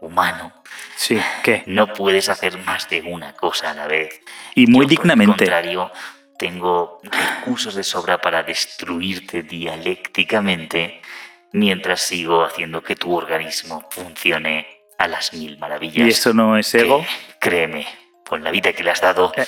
humano, 0.00 0.52
Sí, 0.96 1.18
¿qué? 1.42 1.62
no 1.66 1.92
puedes 1.92 2.28
hacer 2.28 2.58
más 2.58 2.88
de 2.88 3.02
una 3.02 3.32
cosa 3.34 3.70
a 3.70 3.74
la 3.74 3.86
vez. 3.86 4.20
Y 4.54 4.66
muy 4.66 4.72
Yo, 4.72 4.74
por 4.74 4.82
el 4.82 4.88
dignamente. 4.88 5.36
contrario, 5.44 5.90
tengo 6.38 7.00
recursos 7.02 7.74
de 7.74 7.82
sobra 7.84 8.18
para 8.18 8.42
destruirte 8.42 9.42
dialécticamente 9.42 11.00
mientras 11.52 12.00
sigo 12.02 12.44
haciendo 12.44 12.82
que 12.82 12.96
tu 12.96 13.14
organismo 13.14 13.86
funcione 13.90 14.66
a 14.98 15.08
las 15.08 15.32
mil 15.32 15.58
maravillas. 15.58 16.06
¿Y 16.06 16.10
eso 16.10 16.32
no 16.34 16.56
es 16.58 16.74
ego? 16.74 17.00
Que, 17.00 17.06
créeme, 17.38 17.86
con 18.26 18.42
la 18.44 18.50
vida 18.50 18.72
que 18.72 18.82
le 18.82 18.90
has 18.90 19.00
dado, 19.00 19.32
Eh, 19.36 19.46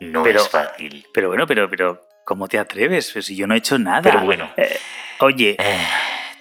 no 0.00 0.22
pero- 0.22 0.40
es 0.42 0.48
fácil. 0.48 1.06
Pero 1.14 1.28
bueno, 1.28 1.46
pero, 1.46 1.68
pero, 1.70 2.06
¿cómo 2.24 2.48
te 2.48 2.58
atreves? 2.58 3.10
Pues 3.12 3.26
si 3.26 3.36
yo 3.36 3.46
no 3.46 3.54
he 3.54 3.58
hecho 3.58 3.78
nada. 3.78 4.02
Pero 4.02 4.20
bueno, 4.20 4.50
Eh, 4.56 4.78
oye, 5.20 5.56
eh, 5.58 5.86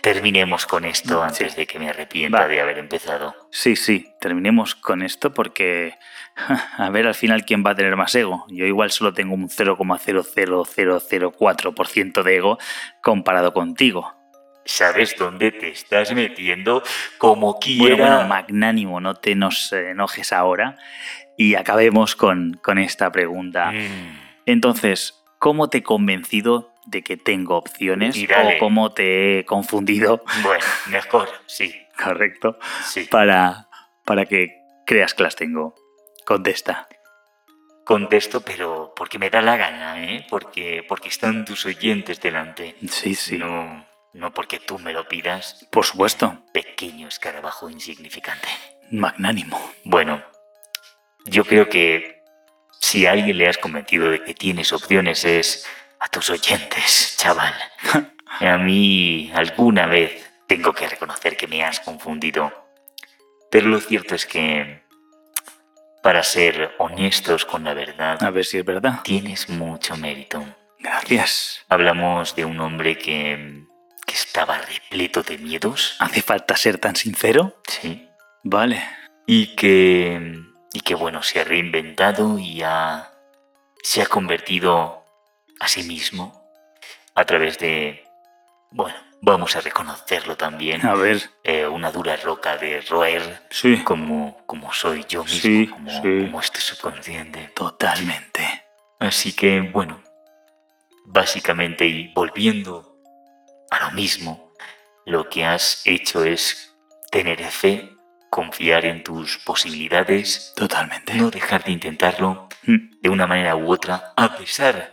terminemos 0.04 0.66
con 0.66 0.84
esto 0.84 1.22
Sí. 1.22 1.26
antes 1.44 1.56
de 1.56 1.66
que 1.66 1.80
me 1.80 1.88
arrepienta 1.90 2.42
Va. 2.42 2.48
de 2.50 2.60
haber 2.60 2.78
empezado. 2.78 3.34
sí, 3.52 3.78
sí, 3.78 4.14
terminemos 4.20 4.76
con 4.76 5.02
esto 5.02 5.34
porque 5.34 5.98
a 6.78 6.90
ver 6.90 7.08
al 7.08 7.16
final 7.16 7.46
quién 7.46 7.64
va 7.66 7.72
a 7.72 7.76
tener 7.76 7.96
más 7.96 8.14
ego. 8.14 8.46
Yo 8.50 8.66
igual 8.66 8.92
solo 8.92 9.14
tengo 9.14 9.34
un 9.34 9.48
0,00004% 9.50 12.22
de 12.24 12.36
ego 12.36 12.58
comparado 13.02 13.54
contigo. 13.54 14.14
¿Sabes 14.66 15.16
dónde 15.18 15.52
te 15.52 15.70
estás 15.70 16.14
metiendo? 16.14 16.84
Como 17.18 17.54
Bueno, 17.54 17.60
quiera. 17.62 17.96
bueno, 18.16 18.28
magnánimo, 18.30 19.00
no 19.02 19.16
te 19.16 19.36
nos 19.36 19.72
enojes 19.74 20.32
ahora 20.34 20.78
y 21.38 21.56
acabemos 21.56 22.16
con, 22.16 22.54
con 22.64 22.78
esta 22.78 23.12
pregunta. 23.12 23.72
Mm. 23.72 24.20
Entonces, 24.46 25.24
¿cómo 25.40 25.70
te 25.70 25.80
he 25.80 25.84
convencido 25.84 26.73
de 26.86 27.02
que 27.04 27.18
tengo 27.18 27.58
opciones 27.58 28.18
o 28.18 28.60
cómo 28.60 28.94
te 28.94 29.40
he 29.40 29.46
confundido, 29.46 30.24
Bueno, 30.42 30.64
mejor, 30.88 31.30
sí, 31.46 31.74
correcto, 32.04 32.58
sí. 32.86 33.06
para, 33.06 33.68
para 34.06 34.26
que 34.26 34.60
creas 34.86 35.14
que 35.14 35.24
las 35.24 35.36
tengo? 35.36 35.76
Contesta. 36.26 36.88
Contesto, 37.86 38.42
pero 38.42 38.94
porque 38.96 39.20
me 39.20 39.30
da 39.30 39.42
la 39.42 39.58
gana, 39.58 40.06
¿eh? 40.06 40.26
Porque, 40.30 40.86
porque 40.88 41.10
están 41.10 41.44
tus 41.44 41.66
oyentes 41.66 42.22
delante. 42.22 42.76
Sí, 42.90 43.14
sí. 43.14 43.38
No, 43.38 43.86
no 44.14 44.34
porque 44.34 44.60
tú 44.60 44.80
me 44.80 44.94
lo 44.94 45.06
pidas, 45.08 45.68
Por 45.70 45.84
supuesto, 45.86 46.44
pequeño 46.54 47.10
escarabajo 47.10 47.70
insignificante. 47.70 48.48
magnánimo. 48.90 49.60
Bueno, 49.84 50.24
yo 51.26 51.44
creo 51.44 51.68
que 51.68 52.24
si 52.80 53.06
a 53.06 53.12
alguien 53.12 53.38
le 53.38 53.48
has 53.50 53.58
convencido 53.58 54.10
de 54.10 54.24
que 54.24 54.34
tienes 54.34 54.72
opciones 54.72 55.26
es 55.26 55.66
a 56.04 56.08
tus 56.10 56.30
oyentes, 56.30 57.16
chaval. 57.18 57.54
A 58.42 58.58
mí 58.58 59.32
alguna 59.34 59.86
vez 59.88 60.30
tengo 60.48 60.74
que 60.74 60.88
reconocer 60.88 61.38
que 61.38 61.48
me 61.48 61.64
has 61.64 61.80
confundido. 61.80 62.52
Pero 63.50 63.68
lo 63.70 63.80
cierto 63.80 64.16
es 64.16 64.26
que, 64.26 64.84
para 66.02 66.24
ser 66.24 66.76
honestos 66.80 67.46
con 67.46 67.64
la 67.64 67.74
verdad, 67.74 68.22
A 68.22 68.32
ver 68.32 68.44
si 68.46 68.58
es 68.58 68.66
verdad. 68.66 69.00
tienes 69.04 69.48
mucho 69.50 69.96
mérito. 69.96 70.44
Gracias. 70.80 71.64
Hablamos 71.70 72.36
de 72.36 72.44
un 72.46 72.60
hombre 72.60 72.98
que, 72.98 73.64
que 74.06 74.14
estaba 74.14 74.58
repleto 74.58 75.24
de 75.24 75.38
miedos, 75.38 75.96
¿Hace 76.00 76.22
falta 76.22 76.58
ser 76.58 76.78
tan 76.80 76.96
sincero? 76.98 77.62
¿sí? 77.68 78.10
Vale. 78.44 78.84
y 79.26 79.56
que, 79.56 80.42
y 80.74 80.82
que 80.82 80.96
bueno, 80.96 81.24
se 81.24 81.40
ha 81.40 81.44
reinventado 81.46 82.38
y 82.40 82.62
ha, 82.64 83.14
se 83.82 84.02
ha 84.02 84.06
convertido 84.08 85.03
a 85.64 85.68
sí 85.68 85.84
mismo 85.84 86.44
a 87.16 87.26
través 87.26 87.58
de, 87.60 88.04
bueno, 88.72 88.96
vamos 89.22 89.56
a 89.56 89.62
reconocerlo 89.62 90.36
también, 90.36 90.86
A 90.86 90.96
ver. 90.96 91.30
eh, 91.44 91.66
una 91.68 91.92
dura 91.92 92.16
roca 92.18 92.58
de 92.58 92.82
roer 92.82 93.42
Sí. 93.50 93.84
como, 93.84 94.44
como 94.46 94.74
soy 94.74 95.06
yo 95.08 95.24
mismo, 95.24 95.40
Sí, 95.42 95.68
como, 95.68 95.90
sí. 95.92 96.02
como 96.26 96.40
este 96.40 96.60
subconsciente. 96.60 97.52
Totalmente. 97.56 98.66
Así 99.00 99.34
que, 99.34 99.62
bueno, 99.62 100.02
básicamente 101.06 101.86
y 101.86 102.12
volviendo 102.14 102.98
a 103.70 103.80
lo 103.86 103.92
mismo, 103.92 104.54
lo 105.06 105.30
que 105.30 105.46
has 105.46 105.82
hecho 105.86 106.24
es 106.24 106.76
tener 107.12 107.44
fe, 107.46 107.90
confiar 108.30 108.86
en 108.86 109.04
tus 109.04 109.38
posibilidades, 109.40 110.54
Totalmente. 110.56 111.14
no 111.16 111.30
dejar 111.30 111.64
de 111.64 111.72
intentarlo 111.72 112.48
Mm, 112.66 113.02
de 113.02 113.10
una 113.10 113.28
manera 113.28 113.58
u 113.58 113.70
otra, 113.72 114.14
a 114.16 114.38
pesar 114.38 114.93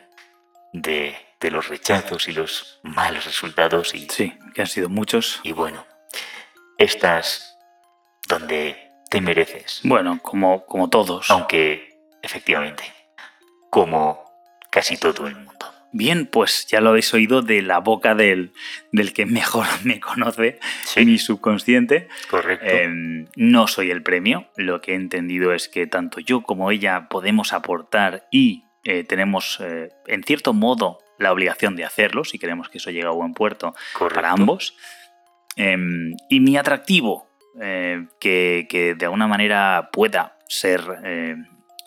de, 0.72 1.16
de 1.40 1.50
los 1.50 1.68
rechazos 1.68 2.28
y 2.28 2.32
los 2.32 2.80
malos 2.82 3.24
resultados. 3.24 3.94
Y, 3.94 4.08
Sí, 4.10 4.32
que 4.54 4.62
han 4.62 4.66
sido 4.68 4.88
muchos. 4.88 5.40
y 5.42 5.52
bueno, 5.52 5.84
estás 6.78 7.56
donde 8.28 8.76
te 9.10 9.20
mereces. 9.20 9.80
Bueno, 9.84 10.20
como, 10.22 10.64
como 10.66 10.88
todos. 10.88 11.30
Aunque, 11.30 11.98
efectivamente, 12.22 12.84
como 13.70 14.24
casi 14.70 14.96
todo 14.96 15.26
el 15.26 15.34
mundo. 15.36 15.50
Bien, 15.92 16.26
pues 16.26 16.68
ya 16.68 16.80
lo 16.80 16.90
habéis 16.90 17.12
oído 17.14 17.42
de 17.42 17.62
la 17.62 17.78
boca 17.78 18.14
del, 18.14 18.52
del 18.92 19.12
que 19.12 19.26
mejor 19.26 19.66
me 19.84 19.98
conoce, 19.98 20.60
Sí, 20.84 21.04
mi 21.04 21.18
subconsciente. 21.18 22.08
correcto. 22.30 22.64
Em, 22.66 23.26
no 23.34 23.66
soy 23.66 23.90
el 23.90 24.02
premio. 24.04 24.48
Lo 24.56 24.80
que 24.80 24.92
he 24.92 24.94
entendido 24.94 25.52
es 25.52 25.68
que 25.68 25.88
tanto 25.88 26.20
yo 26.20 26.42
como 26.42 26.70
ella 26.70 27.08
podemos 27.08 27.52
aportar 27.52 28.28
y 28.30 28.62
eh, 28.84 29.04
tenemos, 29.04 29.58
eh, 29.60 29.90
en 30.06 30.22
cierto 30.22 30.52
modo, 30.52 30.98
la 31.18 31.32
obligación 31.32 31.76
de 31.76 31.84
hacerlo 31.84 32.24
si 32.24 32.38
queremos 32.38 32.68
que 32.68 32.78
eso 32.78 32.90
llegue 32.90 33.06
a 33.06 33.10
buen 33.10 33.34
puerto 33.34 33.74
correcto. 33.92 34.14
para 34.14 34.32
ambos. 34.32 34.76
Em, 35.56 36.14
y 36.28 36.40
mi 36.40 36.56
atractivo, 36.56 37.28
eh, 37.60 38.06
que, 38.20 38.66
que 38.70 38.94
de 38.94 39.04
alguna 39.04 39.26
manera 39.26 39.90
pueda 39.92 40.38
ser 40.46 40.82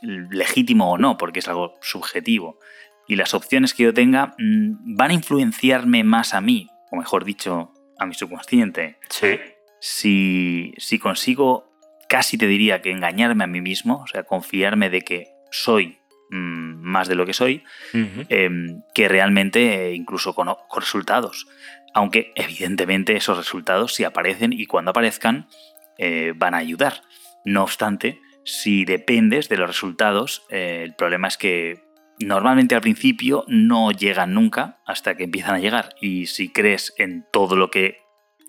legítimo 0.01 0.91
o 0.91 0.97
no, 0.97 1.17
porque 1.17 1.39
es 1.39 1.47
algo 1.47 1.75
subjetivo, 1.81 2.59
y 3.07 3.15
las 3.15 3.33
opciones 3.33 3.73
que 3.73 3.83
yo 3.83 3.93
tenga 3.93 4.35
mm, 4.37 4.95
van 4.95 5.11
a 5.11 5.13
influenciarme 5.13 6.03
más 6.03 6.33
a 6.33 6.41
mí, 6.41 6.69
o 6.91 6.97
mejor 6.97 7.25
dicho, 7.25 7.73
a 7.97 8.05
mi 8.05 8.13
subconsciente, 8.13 8.97
Sí, 9.09 9.39
si, 9.79 10.73
si 10.77 10.99
consigo, 10.99 11.71
casi 12.07 12.37
te 12.37 12.47
diría 12.47 12.81
que 12.81 12.91
engañarme 12.91 13.43
a 13.43 13.47
mí 13.47 13.61
mismo, 13.61 14.01
o 14.03 14.07
sea, 14.07 14.23
confiarme 14.23 14.89
de 14.89 15.01
que 15.01 15.27
soy 15.51 15.99
más 16.33 17.07
de 17.07 17.15
lo 17.15 17.25
que 17.25 17.33
soy, 17.33 17.63
em, 17.93 18.81
que 18.93 19.07
realmente 19.07 19.87
eh, 19.87 19.93
incluso 19.93 20.33
con, 20.33 20.47
con 20.67 20.81
resultados. 20.81 21.47
Aunque 21.93 22.31
evidentemente 22.35 23.15
esos 23.15 23.37
resultados 23.37 23.93
si 23.93 24.03
aparecen 24.03 24.51
y 24.51 24.65
cuando 24.65 24.91
aparezcan 24.91 25.47
eh, 25.97 26.33
van 26.35 26.55
a 26.55 26.57
ayudar. 26.57 27.01
No 27.45 27.63
obstante, 27.63 28.19
si 28.45 28.85
dependes 28.85 29.49
de 29.49 29.57
los 29.57 29.67
resultados, 29.67 30.43
eh, 30.49 30.81
el 30.83 30.95
problema 30.95 31.27
es 31.27 31.37
que 31.37 31.83
normalmente 32.19 32.75
al 32.75 32.81
principio 32.81 33.43
no 33.47 33.91
llegan 33.91 34.33
nunca 34.33 34.79
hasta 34.85 35.15
que 35.15 35.25
empiezan 35.25 35.55
a 35.55 35.59
llegar. 35.59 35.95
Y 36.01 36.27
si 36.27 36.51
crees 36.51 36.93
en 36.97 37.25
todo 37.31 37.55
lo 37.55 37.69
que 37.69 37.97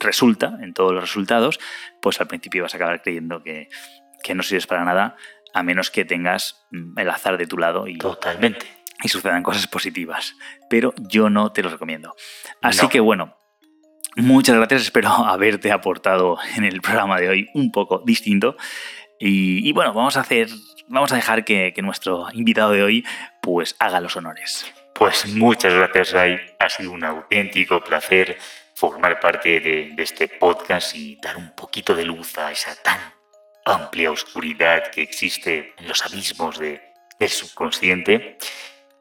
resulta, 0.00 0.58
en 0.62 0.72
todos 0.74 0.92
los 0.92 1.02
resultados, 1.02 1.60
pues 2.00 2.20
al 2.20 2.28
principio 2.28 2.62
vas 2.62 2.74
a 2.74 2.78
acabar 2.78 3.02
creyendo 3.02 3.42
que, 3.42 3.68
que 4.22 4.34
no 4.34 4.42
sirves 4.42 4.66
para 4.66 4.84
nada, 4.84 5.16
a 5.54 5.62
menos 5.62 5.90
que 5.90 6.04
tengas 6.04 6.66
mm, 6.70 6.98
el 6.98 7.08
azar 7.10 7.38
de 7.38 7.46
tu 7.46 7.56
lado 7.56 7.86
y, 7.88 7.96
totalmente. 7.96 8.66
y 9.02 9.08
sucedan 9.08 9.42
cosas 9.42 9.66
positivas. 9.66 10.34
Pero 10.68 10.92
yo 10.98 11.30
no 11.30 11.52
te 11.52 11.62
lo 11.62 11.70
recomiendo. 11.70 12.14
Así 12.60 12.82
No. 12.82 12.88
que 12.90 13.00
bueno, 13.00 13.36
muchas 14.16 14.56
gracias. 14.56 14.82
Espero 14.82 15.08
haberte 15.26 15.72
aportado 15.72 16.36
en 16.56 16.64
el 16.64 16.80
programa 16.80 17.18
de 17.18 17.28
hoy 17.28 17.48
un 17.54 17.70
poco 17.72 18.02
distinto. 18.04 18.56
Y, 19.18 19.66
y 19.68 19.72
bueno, 19.72 19.94
vamos 19.94 20.16
a 20.16 20.20
hacer. 20.20 20.48
Vamos 20.88 21.12
a 21.12 21.16
dejar 21.16 21.44
que, 21.44 21.72
que 21.74 21.80
nuestro 21.80 22.26
invitado 22.34 22.72
de 22.72 22.82
hoy 22.82 23.06
pues 23.40 23.74
haga 23.78 24.00
los 24.00 24.16
honores. 24.16 24.70
Pues 24.94 25.26
muchas 25.34 25.72
gracias, 25.72 26.12
Ray. 26.12 26.38
Ha 26.58 26.68
sido 26.68 26.92
un 26.92 27.04
auténtico 27.04 27.82
placer 27.82 28.36
formar 28.74 29.18
parte 29.20 29.60
de, 29.60 29.92
de 29.94 30.02
este 30.02 30.28
podcast 30.28 30.94
y 30.94 31.16
dar 31.22 31.36
un 31.36 31.54
poquito 31.54 31.94
de 31.94 32.04
luz 32.04 32.36
a 32.38 32.52
esa 32.52 32.74
tan 32.82 32.98
amplia 33.64 34.10
oscuridad 34.10 34.90
que 34.90 35.02
existe 35.02 35.74
en 35.78 35.88
los 35.88 36.04
abismos 36.04 36.58
de, 36.58 36.82
del 37.18 37.30
subconsciente. 37.30 38.38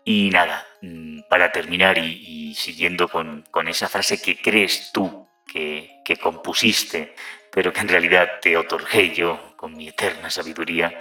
Y 0.05 0.29
nada, 0.31 0.65
mm, 0.81 1.21
para 1.29 1.51
terminar 1.51 1.97
y, 1.97 2.53
siguiendo 2.55 3.07
con, 3.07 3.45
esa 3.67 3.89
frase 3.89 4.21
que 4.21 4.37
crees 4.41 4.91
tú 4.91 5.27
que, 5.47 6.01
compusiste, 6.21 7.15
pero 7.51 7.73
que 7.73 7.79
en 7.79 7.87
realidad 7.87 8.39
te 8.41 8.55
otorgué 8.55 9.13
yo 9.13 9.55
con 9.57 9.75
mi 9.75 9.87
eterna 9.87 10.29
sabiduría, 10.29 10.97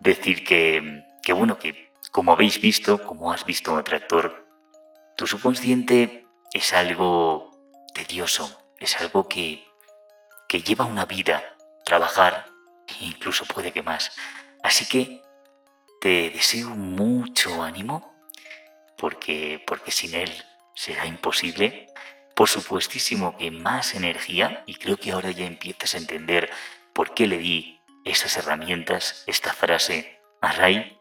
decir 0.00 0.44
que, 0.44 1.04
que 1.22 1.32
bueno, 1.32 1.58
que 1.58 1.92
como 2.10 2.32
habéis 2.32 2.60
visto, 2.60 3.02
como 3.04 3.32
has 3.32 3.44
visto 3.44 3.76
Atractor, 3.76 4.46
tu 5.16 5.26
subconsciente 5.26 6.26
es 6.52 6.72
algo 6.72 7.50
tedioso, 7.94 8.58
es 8.78 9.00
algo 9.00 9.28
que, 9.28 9.64
que 10.48 10.62
lleva 10.62 10.84
una 10.84 11.04
vida, 11.04 11.56
trabajar, 11.84 12.46
incluso 13.00 13.44
puede 13.44 13.72
que 13.72 13.82
más. 13.82 14.12
Así 14.62 14.86
que 14.86 15.22
te 16.00 16.30
deseo 16.30 16.70
mucho 16.70 17.62
ánimo, 17.62 18.14
porque, 18.96 19.62
porque 19.66 19.90
sin 19.90 20.14
él 20.14 20.32
será 20.74 21.06
imposible. 21.06 21.86
Por 22.34 22.48
supuestísimo 22.48 23.36
que 23.36 23.50
más 23.50 23.94
energía, 23.94 24.62
y 24.66 24.74
creo 24.74 24.98
que 24.98 25.12
ahora 25.12 25.30
ya 25.30 25.46
empiezas 25.46 25.94
a 25.94 25.98
entender 25.98 26.50
por 26.92 27.14
qué 27.14 27.26
le 27.26 27.38
di 27.38 27.80
esas 28.04 28.36
herramientas, 28.36 29.24
esta 29.26 29.52
frase 29.52 30.20
a 30.40 30.52
Ray. 30.52 30.98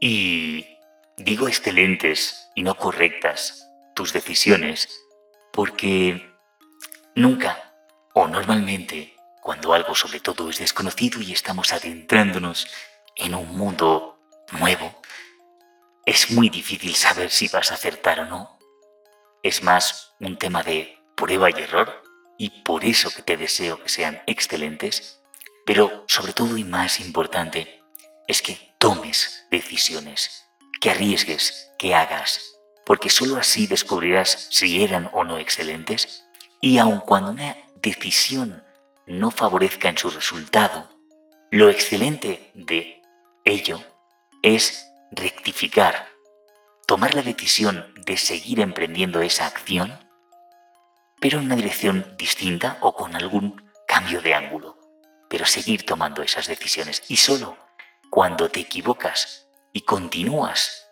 Y 0.00 0.66
digo 1.16 1.48
excelentes 1.48 2.48
y 2.54 2.62
no 2.62 2.76
correctas 2.76 3.68
tus 3.94 4.12
decisiones, 4.12 4.88
porque 5.52 6.34
nunca 7.14 7.74
o 8.14 8.26
normalmente 8.26 9.14
cuando 9.50 9.72
algo 9.72 9.96
sobre 9.96 10.20
todo 10.20 10.48
es 10.48 10.58
desconocido 10.58 11.20
y 11.20 11.32
estamos 11.32 11.72
adentrándonos 11.72 12.68
en 13.16 13.34
un 13.34 13.48
mundo 13.58 14.16
nuevo, 14.52 15.02
es 16.06 16.30
muy 16.30 16.48
difícil 16.48 16.94
saber 16.94 17.32
si 17.32 17.48
vas 17.48 17.72
a 17.72 17.74
acertar 17.74 18.20
o 18.20 18.26
no. 18.26 18.60
Es 19.42 19.64
más 19.64 20.12
un 20.20 20.38
tema 20.38 20.62
de 20.62 20.96
prueba 21.16 21.50
y 21.50 21.54
error 21.54 22.00
y 22.38 22.62
por 22.62 22.84
eso 22.84 23.10
que 23.10 23.22
te 23.22 23.36
deseo 23.36 23.82
que 23.82 23.88
sean 23.88 24.22
excelentes, 24.28 25.20
pero 25.66 26.04
sobre 26.06 26.32
todo 26.32 26.56
y 26.56 26.62
más 26.62 27.00
importante 27.00 27.82
es 28.28 28.42
que 28.42 28.72
tomes 28.78 29.48
decisiones, 29.50 30.46
que 30.80 30.92
arriesgues, 30.92 31.72
que 31.76 31.92
hagas, 31.96 32.52
porque 32.86 33.10
sólo 33.10 33.36
así 33.36 33.66
descubrirás 33.66 34.46
si 34.52 34.84
eran 34.84 35.10
o 35.12 35.24
no 35.24 35.38
excelentes 35.38 36.24
y 36.60 36.78
aun 36.78 37.00
cuando 37.00 37.32
una 37.32 37.56
decisión 37.82 38.62
no 39.10 39.32
favorezca 39.32 39.88
en 39.88 39.98
su 39.98 40.08
resultado, 40.08 40.88
lo 41.50 41.68
excelente 41.68 42.52
de 42.54 43.02
ello 43.44 43.82
es 44.40 44.88
rectificar, 45.10 46.06
tomar 46.86 47.14
la 47.14 47.22
decisión 47.22 47.92
de 48.06 48.16
seguir 48.16 48.60
emprendiendo 48.60 49.20
esa 49.20 49.46
acción, 49.46 49.98
pero 51.20 51.38
en 51.38 51.46
una 51.46 51.56
dirección 51.56 52.14
distinta 52.16 52.78
o 52.82 52.94
con 52.94 53.16
algún 53.16 53.68
cambio 53.88 54.22
de 54.22 54.34
ángulo, 54.34 54.78
pero 55.28 55.44
seguir 55.44 55.84
tomando 55.84 56.22
esas 56.22 56.46
decisiones. 56.46 57.02
Y 57.08 57.16
solo 57.16 57.56
cuando 58.10 58.48
te 58.48 58.60
equivocas 58.60 59.48
y 59.72 59.80
continúas 59.80 60.88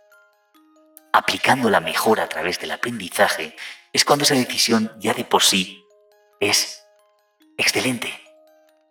aplicando 1.12 1.70
la 1.70 1.80
mejora 1.80 2.24
a 2.24 2.28
través 2.28 2.58
del 2.58 2.72
aprendizaje, 2.72 3.54
es 3.92 4.04
cuando 4.04 4.24
esa 4.24 4.34
decisión 4.34 4.92
ya 4.98 5.14
de 5.14 5.24
por 5.24 5.44
sí 5.44 5.84
es 6.40 6.84
excelente. 7.58 8.18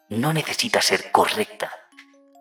No 0.09 0.33
necesita 0.33 0.81
ser 0.81 1.11
correcta. 1.11 1.71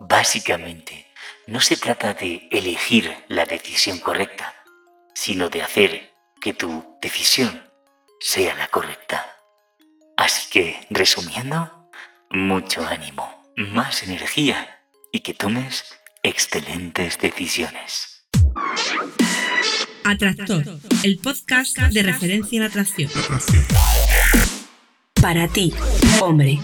Básicamente, 0.00 1.06
no 1.46 1.60
se 1.60 1.76
trata 1.76 2.12
de 2.12 2.48
elegir 2.50 3.16
la 3.28 3.46
decisión 3.46 3.98
correcta, 3.98 4.54
sino 5.14 5.48
de 5.48 5.62
hacer 5.62 6.12
que 6.40 6.52
tu 6.52 6.98
decisión 7.00 7.70
sea 8.20 8.54
la 8.54 8.68
correcta. 8.68 9.34
Así 10.16 10.50
que, 10.50 10.86
resumiendo, 10.90 11.90
mucho 12.30 12.86
ánimo, 12.86 13.44
más 13.56 14.02
energía 14.02 14.80
y 15.12 15.20
que 15.20 15.34
tomes 15.34 15.84
excelentes 16.22 17.18
decisiones. 17.18 18.26
Atractor, 20.04 20.64
el 21.02 21.18
podcast 21.18 21.76
de 21.78 22.02
referencia 22.02 22.58
en 22.58 22.62
atracción. 22.64 23.10
Para 25.26 25.48
ti, 25.48 25.74
hombre, 26.22 26.60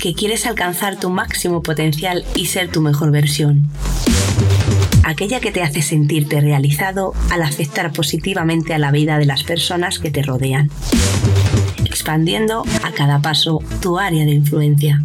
que 0.00 0.14
quieres 0.14 0.46
alcanzar 0.46 0.98
tu 0.98 1.10
máximo 1.10 1.62
potencial 1.62 2.24
y 2.34 2.46
ser 2.46 2.72
tu 2.72 2.80
mejor 2.80 3.10
versión. 3.10 3.68
Aquella 5.04 5.38
que 5.38 5.52
te 5.52 5.62
hace 5.62 5.82
sentirte 5.82 6.40
realizado 6.40 7.12
al 7.30 7.42
afectar 7.42 7.92
positivamente 7.92 8.72
a 8.72 8.78
la 8.78 8.90
vida 8.90 9.18
de 9.18 9.26
las 9.26 9.44
personas 9.44 9.98
que 9.98 10.10
te 10.10 10.22
rodean. 10.22 10.70
Expandiendo 11.84 12.64
a 12.82 12.92
cada 12.92 13.20
paso 13.20 13.58
tu 13.82 13.98
área 13.98 14.24
de 14.24 14.32
influencia. 14.32 15.02